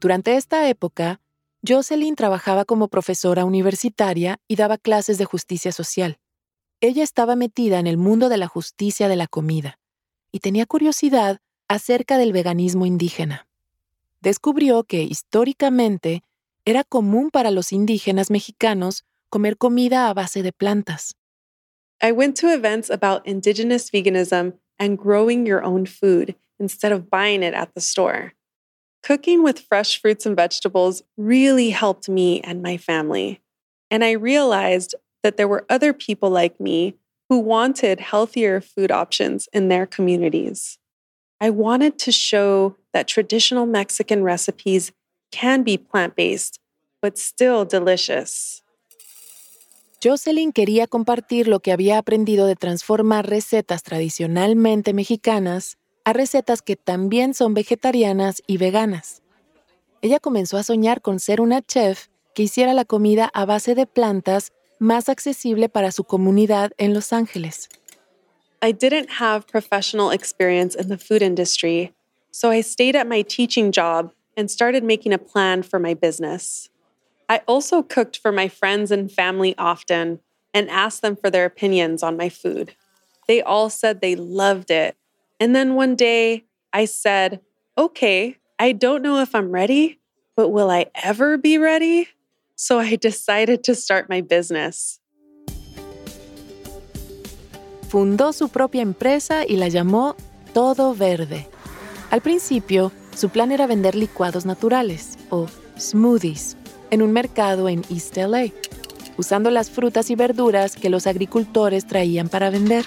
Durante 0.00 0.32
esta 0.32 0.56
época, 0.66 1.18
Jocelyn 1.66 2.16
trabajaba 2.16 2.64
como 2.64 2.88
profesora 2.88 3.44
universitaria 3.44 4.38
y 4.48 4.56
daba 4.56 4.78
clases 4.78 5.16
de 5.18 5.24
justicia 5.24 5.70
social. 5.70 6.18
Ella 6.80 7.04
estaba 7.04 7.36
metida 7.36 7.78
en 7.78 7.86
el 7.86 7.96
mundo 7.96 8.28
de 8.28 8.36
la 8.36 8.48
justicia 8.48 9.06
de 9.06 9.14
la 9.14 9.28
comida 9.28 9.78
y 10.32 10.40
tenía 10.40 10.66
curiosidad 10.66 11.38
acerca 11.68 12.18
del 12.18 12.32
veganismo 12.32 12.84
indígena. 12.84 13.46
Descubrió 14.20 14.82
que 14.82 15.02
históricamente 15.04 16.24
era 16.64 16.82
común 16.82 17.30
para 17.30 17.52
los 17.52 17.72
indígenas 17.72 18.30
mexicanos 18.30 19.04
comer 19.30 19.56
comida 19.56 20.08
a 20.08 20.14
base 20.14 20.42
de 20.42 20.52
plantas. 20.52 21.14
I 22.02 22.10
went 22.10 22.36
to 22.40 22.48
events 22.48 22.90
about 22.90 23.22
indigenous 23.24 23.90
veganism 23.92 24.54
and 24.78 24.98
growing 24.98 25.46
your 25.46 25.64
own 25.64 25.86
food 25.86 26.34
instead 26.58 26.92
of 26.92 27.08
buying 27.08 27.44
it 27.44 27.54
at 27.54 27.70
the 27.74 27.80
store. 27.80 28.34
Cooking 29.02 29.42
with 29.42 29.58
fresh 29.58 30.00
fruits 30.00 30.26
and 30.26 30.36
vegetables 30.36 31.02
really 31.16 31.70
helped 31.70 32.08
me 32.08 32.40
and 32.42 32.62
my 32.62 32.76
family. 32.76 33.40
And 33.90 34.04
I 34.04 34.12
realized 34.12 34.94
that 35.22 35.36
there 35.36 35.48
were 35.48 35.66
other 35.68 35.92
people 35.92 36.30
like 36.30 36.60
me 36.60 36.94
who 37.28 37.40
wanted 37.40 37.98
healthier 37.98 38.60
food 38.60 38.92
options 38.92 39.48
in 39.52 39.68
their 39.68 39.86
communities. 39.86 40.78
I 41.40 41.50
wanted 41.50 41.98
to 42.00 42.12
show 42.12 42.76
that 42.92 43.08
traditional 43.08 43.66
Mexican 43.66 44.22
recipes 44.22 44.92
can 45.32 45.64
be 45.64 45.76
plant 45.76 46.14
based, 46.14 46.60
but 47.00 47.18
still 47.18 47.64
delicious. 47.64 48.62
Jocelyn 50.00 50.52
quería 50.52 50.86
compartir 50.86 51.48
lo 51.48 51.60
que 51.60 51.72
había 51.72 51.98
aprendido 51.98 52.46
de 52.46 52.56
transformar 52.56 53.28
recetas 53.28 53.82
tradicionalmente 53.82 54.92
mexicanas 54.92 55.78
a 56.04 56.12
recetas 56.12 56.62
que 56.62 56.76
también 56.76 57.34
son 57.34 57.54
vegetarianas 57.54 58.42
y 58.46 58.56
veganas. 58.56 59.22
Ella 60.00 60.18
comenzó 60.18 60.56
a 60.56 60.62
soñar 60.62 61.00
con 61.00 61.20
ser 61.20 61.40
una 61.40 61.62
chef 61.62 62.08
que 62.34 62.42
hiciera 62.42 62.74
la 62.74 62.84
comida 62.84 63.30
a 63.34 63.44
base 63.44 63.74
de 63.74 63.86
plantas 63.86 64.52
más 64.78 65.08
accesible 65.08 65.68
para 65.68 65.92
su 65.92 66.04
comunidad 66.04 66.72
en 66.76 66.92
Los 66.92 67.12
Ángeles. 67.12 67.68
I 68.62 68.72
didn't 68.72 69.10
have 69.20 69.46
professional 69.46 70.10
experience 70.10 70.74
in 70.74 70.88
the 70.88 70.98
food 70.98 71.22
industry, 71.22 71.92
so 72.30 72.50
I 72.50 72.62
stayed 72.62 72.96
at 72.96 73.06
my 73.06 73.22
teaching 73.22 73.72
job 73.72 74.12
and 74.36 74.50
started 74.50 74.84
making 74.84 75.12
a 75.12 75.18
plan 75.18 75.62
for 75.62 75.78
my 75.78 75.94
business. 75.94 76.68
I 77.28 77.42
also 77.46 77.82
cooked 77.82 78.18
for 78.18 78.32
my 78.32 78.48
friends 78.48 78.90
and 78.90 79.10
family 79.10 79.54
often 79.56 80.20
and 80.54 80.68
asked 80.70 81.02
them 81.02 81.16
for 81.16 81.30
their 81.30 81.44
opinions 81.44 82.02
on 82.02 82.16
my 82.16 82.28
food. 82.28 82.74
They 83.26 83.42
all 83.42 83.70
said 83.70 84.00
they 84.00 84.14
loved 84.14 84.70
it. 84.70 84.96
And 85.42 85.56
then 85.56 85.74
one 85.74 85.96
day 85.96 86.44
I 86.72 86.84
said, 86.84 87.40
okay, 87.76 88.36
I 88.60 88.70
don't 88.70 89.02
know 89.02 89.20
if 89.22 89.34
I'm 89.34 89.50
ready, 89.50 89.98
but 90.36 90.50
will 90.50 90.70
I 90.70 90.86
ever 90.94 91.36
be 91.36 91.58
ready? 91.58 92.06
So 92.54 92.78
I 92.78 92.94
decided 92.94 93.64
to 93.64 93.74
start 93.74 94.08
my 94.08 94.20
business. 94.20 95.00
Fundó 97.88 98.32
su 98.32 98.50
propia 98.50 98.82
empresa 98.82 99.44
y 99.44 99.56
la 99.56 99.66
llamó 99.66 100.14
Todo 100.54 100.94
Verde. 100.94 101.48
Al 102.12 102.20
principio, 102.20 102.92
su 103.12 103.28
plan 103.28 103.50
era 103.50 103.66
vender 103.66 103.96
licuados 103.96 104.46
naturales 104.46 105.18
o 105.30 105.48
smoothies 105.76 106.56
en 106.92 107.02
un 107.02 107.10
mercado 107.10 107.68
en 107.68 107.82
East 107.90 108.16
LA, 108.16 108.52
usando 109.18 109.50
las 109.50 109.70
frutas 109.70 110.08
y 110.08 110.14
verduras 110.14 110.76
que 110.76 110.88
los 110.88 111.08
agricultores 111.08 111.84
traían 111.88 112.28
para 112.28 112.48
vender. 112.50 112.84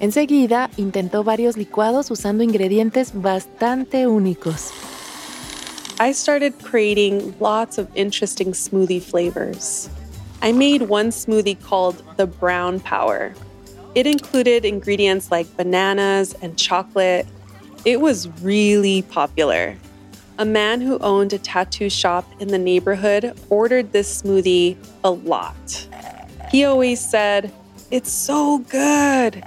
Enseguida 0.00 0.70
intentó 0.76 1.24
varios 1.24 1.56
licuados 1.56 2.10
usando 2.10 2.42
ingredientes 2.42 3.12
bastante 3.14 4.06
únicos. 4.06 4.72
I 6.00 6.12
started 6.12 6.54
creating 6.62 7.34
lots 7.38 7.78
of 7.78 7.88
interesting 7.94 8.52
smoothie 8.52 9.00
flavors. 9.00 9.88
I 10.42 10.50
made 10.50 10.82
one 10.82 11.10
smoothie 11.10 11.62
called 11.62 12.02
the 12.16 12.26
Brown 12.26 12.80
Power. 12.80 13.32
It 13.94 14.06
included 14.06 14.64
ingredients 14.64 15.30
like 15.30 15.46
bananas 15.56 16.34
and 16.42 16.58
chocolate. 16.58 17.26
It 17.84 18.00
was 18.00 18.28
really 18.42 19.02
popular. 19.02 19.76
A 20.36 20.44
man 20.44 20.80
who 20.80 20.98
owned 20.98 21.32
a 21.32 21.38
tattoo 21.38 21.88
shop 21.88 22.28
in 22.40 22.48
the 22.48 22.58
neighborhood 22.58 23.38
ordered 23.50 23.92
this 23.92 24.20
smoothie 24.20 24.76
a 25.04 25.10
lot. 25.10 25.86
He 26.50 26.64
always 26.64 26.98
said, 26.98 27.52
It's 27.92 28.10
so 28.10 28.58
good. 28.58 29.44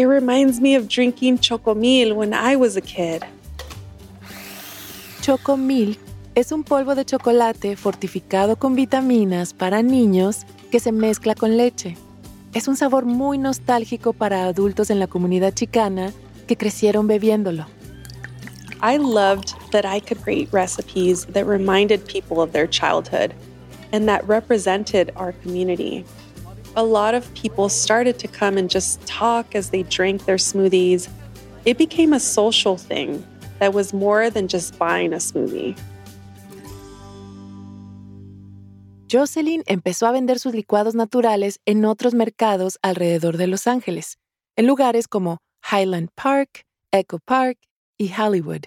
It 0.00 0.06
reminds 0.06 0.62
me 0.62 0.76
of 0.76 0.88
drinking 0.88 1.40
chocomil 1.40 2.14
when 2.14 2.32
I 2.32 2.56
was 2.56 2.74
a 2.74 2.80
kid. 2.80 3.22
Chocomil 5.20 5.98
es 6.34 6.52
un 6.52 6.64
polvo 6.64 6.94
de 6.94 7.04
chocolate 7.04 7.76
fortificado 7.76 8.56
con 8.56 8.74
vitaminas 8.74 9.52
para 9.52 9.82
niños 9.82 10.46
que 10.70 10.80
se 10.80 10.90
mezcla 10.90 11.34
con 11.34 11.58
leche. 11.58 11.98
Es 12.54 12.66
un 12.66 12.78
sabor 12.78 13.04
muy 13.04 13.36
nostálgico 13.36 14.14
para 14.14 14.46
adultos 14.46 14.88
en 14.88 15.00
la 15.00 15.06
comunidad 15.06 15.52
chicana 15.52 16.14
que 16.46 16.56
crecieron 16.56 17.06
bebiéndolo. 17.06 17.66
I 18.82 18.96
loved 18.96 19.52
that 19.70 19.84
I 19.84 20.00
could 20.00 20.22
create 20.22 20.48
recipes 20.50 21.26
that 21.34 21.44
reminded 21.44 22.06
people 22.06 22.40
of 22.40 22.52
their 22.52 22.66
childhood 22.66 23.34
and 23.92 24.08
that 24.08 24.26
represented 24.26 25.12
our 25.16 25.34
community. 25.42 26.06
A 26.76 26.84
lot 26.84 27.14
of 27.14 27.32
people 27.34 27.68
started 27.68 28.18
to 28.20 28.28
come 28.28 28.56
and 28.56 28.70
just 28.70 29.04
talk 29.06 29.54
as 29.56 29.70
they 29.70 29.82
drank 29.84 30.24
their 30.24 30.36
smoothies. 30.36 31.08
It 31.64 31.78
became 31.78 32.12
a 32.12 32.20
social 32.20 32.76
thing 32.76 33.24
that 33.58 33.74
was 33.74 33.92
more 33.92 34.30
than 34.30 34.46
just 34.46 34.78
buying 34.78 35.12
a 35.12 35.16
smoothie. 35.16 35.76
Jocelyn 39.10 39.64
empezó 39.66 40.06
a 40.06 40.12
vender 40.12 40.38
sus 40.38 40.54
licuados 40.54 40.94
naturales 40.94 41.58
en 41.66 41.84
otros 41.84 42.14
mercados 42.14 42.78
alrededor 42.80 43.36
de 43.36 43.48
Los 43.48 43.66
Ángeles, 43.66 44.18
en 44.54 44.68
lugares 44.68 45.08
como 45.08 45.38
Highland 45.68 46.10
Park, 46.14 46.64
Echo 46.92 47.18
Park 47.18 47.58
y 47.98 48.12
Hollywood. 48.16 48.66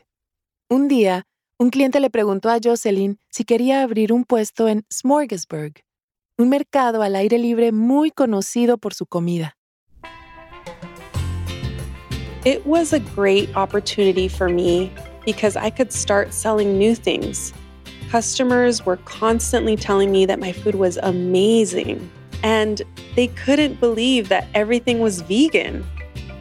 Un 0.70 0.90
día, 0.90 1.24
un 1.58 1.70
cliente 1.70 2.02
le 2.02 2.10
preguntó 2.10 2.50
a 2.50 2.60
Jocelyn 2.62 3.20
si 3.30 3.46
quería 3.46 3.84
abrir 3.84 4.12
un 4.12 4.26
puesto 4.26 4.68
en 4.68 4.84
Smorgasburg, 4.92 5.76
un 6.40 6.50
mercado 6.50 7.04
al 7.04 7.16
aire 7.16 7.38
libre 7.38 7.72
muy 7.72 8.10
conocido 8.10 8.78
por 8.78 8.94
su 8.94 9.06
comida. 9.06 9.56
It 12.44 12.66
was 12.66 12.92
a 12.92 13.00
great 13.00 13.56
opportunity 13.56 14.28
for 14.28 14.50
me 14.50 14.92
because 15.26 15.56
I 15.56 15.70
could 15.70 15.94
start 15.94 16.34
selling 16.34 16.78
new 16.78 16.96
things. 16.96 17.54
Customers 18.10 18.86
were 18.86 18.98
constantly 19.06 19.76
telling 19.76 20.12
me 20.12 20.26
that 20.26 20.40
my 20.40 20.52
food 20.52 20.76
was 20.76 20.98
amazing, 20.98 22.10
and 22.44 22.82
they 23.16 23.28
couldn't 23.28 23.80
believe 23.80 24.28
that 24.30 24.48
everything 24.54 25.00
was 25.00 25.22
vegan. 25.22 25.86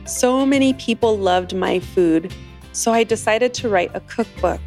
So 0.05 0.45
many 0.45 0.75
people 0.75 1.17
loved 1.17 1.55
my 1.55 1.79
food, 1.79 2.35
so 2.73 2.93
I 2.93 3.05
decided 3.05 3.55
to 3.55 3.69
write 3.69 3.91
a 3.95 4.01
cookbook. 4.01 4.61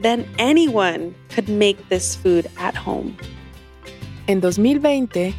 Then 0.00 0.26
anyone 0.38 1.14
could 1.28 1.48
make 1.48 1.88
this 1.90 2.16
food 2.16 2.50
at 2.56 2.74
home. 2.74 3.16
En 4.28 4.40
2020, 4.40 5.34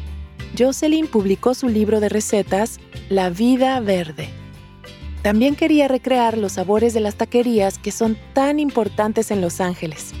Jocelyn 0.58 1.08
publicó 1.08 1.52
su 1.52 1.68
libro 1.68 2.00
de 2.00 2.08
recetas, 2.08 2.80
La 3.10 3.28
Vida 3.28 3.80
Verde. 3.80 4.30
También 5.20 5.56
quería 5.56 5.88
recrear 5.88 6.38
los 6.38 6.52
sabores 6.52 6.94
de 6.94 7.00
las 7.00 7.16
taquerías 7.16 7.76
que 7.76 7.92
son 7.92 8.16
tan 8.32 8.58
importantes 8.58 9.30
en 9.30 9.42
Los 9.42 9.60
Ángeles. 9.60 10.12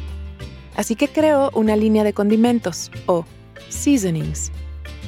Así 0.76 0.96
que 0.96 1.08
creó 1.08 1.50
una 1.54 1.76
línea 1.76 2.04
de 2.04 2.12
condimentos, 2.12 2.90
o 3.06 3.24
seasonings, 3.70 4.52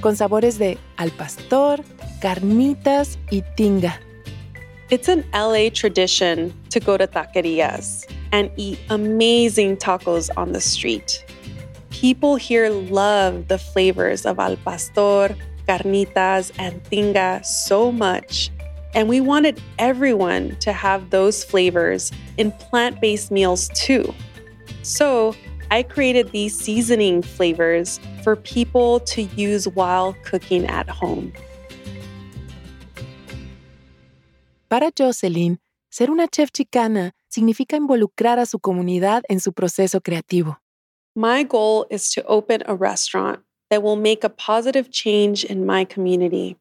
con 0.00 0.16
sabores 0.16 0.58
de 0.58 0.78
al 0.96 1.10
pastor, 1.10 1.82
carnitas 2.22 3.18
y 3.30 3.42
tinga. 3.56 4.00
It's 4.88 5.10
an 5.10 5.26
LA 5.34 5.70
tradition 5.70 6.50
to 6.70 6.80
go 6.80 6.96
to 6.96 7.06
taquerias 7.06 8.06
and 8.32 8.50
eat 8.56 8.78
amazing 8.88 9.76
tacos 9.76 10.30
on 10.36 10.52
the 10.52 10.60
street. 10.60 11.29
People 12.00 12.36
here 12.36 12.70
love 12.70 13.48
the 13.48 13.58
flavors 13.58 14.24
of 14.24 14.38
al 14.38 14.56
pastor, 14.56 15.36
carnitas, 15.68 16.50
and 16.58 16.82
tinga 16.84 17.44
so 17.44 17.92
much. 17.92 18.48
And 18.94 19.06
we 19.06 19.20
wanted 19.20 19.60
everyone 19.78 20.56
to 20.60 20.72
have 20.72 21.10
those 21.10 21.44
flavors 21.44 22.10
in 22.38 22.52
plant 22.52 23.02
based 23.02 23.30
meals 23.30 23.68
too. 23.74 24.14
So 24.80 25.36
I 25.70 25.82
created 25.82 26.32
these 26.32 26.56
seasoning 26.56 27.20
flavors 27.20 28.00
for 28.24 28.34
people 28.34 29.00
to 29.00 29.24
use 29.36 29.68
while 29.68 30.16
cooking 30.24 30.64
at 30.68 30.88
home. 30.88 31.34
Para 34.70 34.90
Jocelyn, 34.90 35.60
ser 35.90 36.08
una 36.08 36.28
chef 36.28 36.50
chicana 36.50 37.12
significa 37.28 37.76
involucrar 37.76 38.38
a 38.38 38.46
su 38.46 38.58
comunidad 38.58 39.20
en 39.28 39.38
su 39.38 39.52
proceso 39.52 40.00
creativo. 40.00 40.62
My 41.20 41.42
goal 41.42 41.84
is 41.90 42.10
to 42.14 42.24
open 42.24 42.62
a 42.64 42.74
restaurant 42.74 43.40
that 43.68 43.82
will 43.82 43.94
make 43.94 44.24
a 44.24 44.30
positive 44.30 44.90
change 44.90 45.44
in 45.44 45.66
my 45.66 45.84
community. 45.84 46.56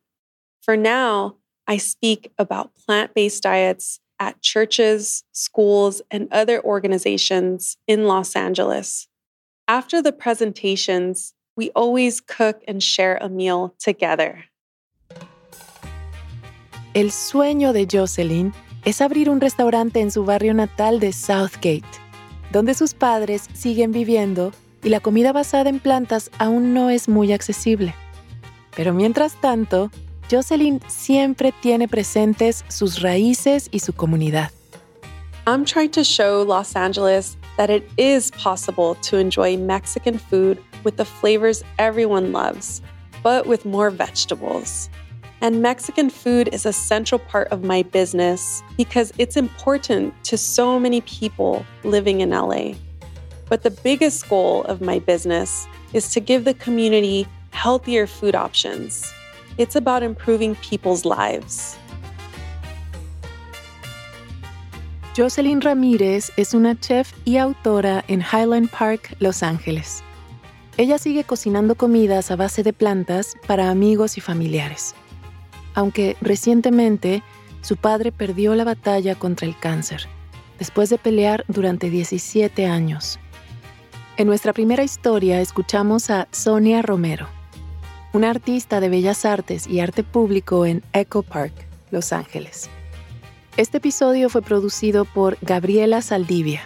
For 0.61 0.75
now, 0.75 1.37
I 1.65 1.77
speak 1.77 2.33
about 2.37 2.75
plant 2.75 3.13
based 3.13 3.43
diets 3.43 4.01
at 4.19 4.41
churches, 4.41 5.23
schools, 5.31 6.01
and 6.11 6.27
other 6.33 6.61
organizations 6.61 7.77
in 7.87 8.03
Los 8.03 8.35
Angeles. 8.35 9.07
After 9.69 10.01
the 10.01 10.11
presentations, 10.11 11.33
we 11.55 11.69
always 11.69 12.19
cook 12.19 12.61
and 12.67 12.83
share 12.83 13.17
a 13.21 13.29
meal 13.29 13.73
together. 13.79 14.43
El 16.93 17.11
sueño 17.11 17.71
de 17.71 17.85
Jocelyn 17.85 18.53
es 18.83 18.99
abrir 18.99 19.29
un 19.29 19.39
restaurante 19.39 20.01
en 20.01 20.11
su 20.11 20.25
barrio 20.25 20.51
natal 20.51 20.99
de 20.99 21.13
Southgate, 21.13 22.08
donde 22.51 22.73
sus 22.73 22.93
padres 22.93 23.47
siguen 23.53 23.91
viviendo 23.91 24.51
y 24.83 24.89
la 24.89 24.99
comida 24.99 25.31
basada 25.31 25.69
en 25.69 25.79
plantas 25.79 26.31
aún 26.39 26.73
no 26.73 26.89
es 26.89 27.09
muy 27.09 27.33
accesible. 27.33 27.93
Pero 28.75 28.93
mientras 28.93 29.39
tanto, 29.41 29.91
Jocelyn 30.31 30.79
siempre 30.88 31.53
tiene 31.62 31.88
presentes 31.88 32.63
sus 32.67 33.01
raíces 33.01 33.67
y 33.71 33.79
su 33.79 33.93
comunidad. 33.93 34.51
I'm 35.47 35.65
trying 35.65 35.89
to 35.91 36.03
show 36.03 36.43
Los 36.43 36.75
Angeles 36.75 37.35
that 37.57 37.69
it 37.69 37.83
is 37.97 38.31
possible 38.31 38.95
to 39.09 39.17
enjoy 39.17 39.57
Mexican 39.57 40.19
food 40.19 40.59
with 40.83 40.97
the 40.97 41.05
flavors 41.05 41.63
everyone 41.79 42.31
loves, 42.31 42.81
but 43.23 43.47
with 43.47 43.65
more 43.65 43.89
vegetables. 43.89 44.89
And 45.41 45.62
Mexican 45.62 46.10
food 46.10 46.49
is 46.52 46.65
a 46.65 46.73
central 46.73 47.17
part 47.17 47.47
of 47.47 47.63
my 47.63 47.84
business 47.84 48.62
because 48.75 49.13
it's 49.17 49.38
important 49.38 50.13
to 50.25 50.38
so 50.38 50.78
many 50.78 50.99
people 51.02 51.65
living 51.86 52.19
in 52.19 52.32
LA. 52.32 52.73
But 53.47 53.63
the 53.63 53.71
biggest 53.71 54.28
goal 54.28 54.63
of 54.65 54.82
my 54.82 54.99
business 54.99 55.65
is 55.93 56.12
to 56.12 56.19
give 56.19 56.43
the 56.43 56.54
community 56.56 57.25
healthier 57.52 58.06
food 58.06 58.36
options. 58.36 59.13
It's 59.58 59.78
about 59.78 60.04
improving 60.04 60.56
people's 60.56 61.06
lives. 61.06 61.78
Jocelyn 65.15 65.62
Ramírez 65.62 66.32
es 66.38 66.54
una 66.54 66.75
chef 66.75 67.13
y 67.25 67.38
autora 67.38 68.04
en 68.10 68.21
Highland 68.21 68.71
Park, 68.71 69.15
Los 69.19 69.41
Ángeles. 69.41 70.04
Ella 70.78 70.97
sigue 70.97 71.23
cocinando 71.23 71.75
comidas 71.75 72.30
a 72.30 72.36
base 72.36 72.62
de 72.62 72.73
plantas 72.73 73.36
para 73.47 73.69
amigos 73.69 74.17
y 74.17 74.21
familiares 74.21 74.95
aunque 75.73 76.17
recientemente 76.21 77.23
su 77.62 77.77
padre 77.77 78.12
perdió 78.12 78.55
la 78.55 78.63
batalla 78.63 79.15
contra 79.15 79.47
el 79.47 79.58
cáncer. 79.58 80.08
después 80.60 80.89
de 80.89 80.97
pelear 80.97 81.45
durante 81.47 81.89
17 81.89 82.67
años. 82.67 83.17
En 84.17 84.27
nuestra 84.27 84.51
primera 84.51 84.84
historia 84.84 85.39
escuchamos 85.39 86.10
a 86.10 86.27
Sonia 86.32 86.82
Romero, 86.82 87.29
una 88.12 88.29
artista 88.29 88.82
de 88.82 88.89
bellas 88.89 89.23
artes 89.23 89.65
y 89.65 89.79
arte 89.79 90.03
público 90.03 90.65
en 90.65 90.84
Echo 90.91 91.23
Park, 91.23 91.53
Los 91.91 92.12
Ángeles. 92.12 92.69
Este 93.55 93.77
episodio 93.77 94.29
fue 94.29 94.41
producido 94.41 95.05
por 95.05 95.38
Gabriela 95.41 96.01
Saldivia, 96.01 96.62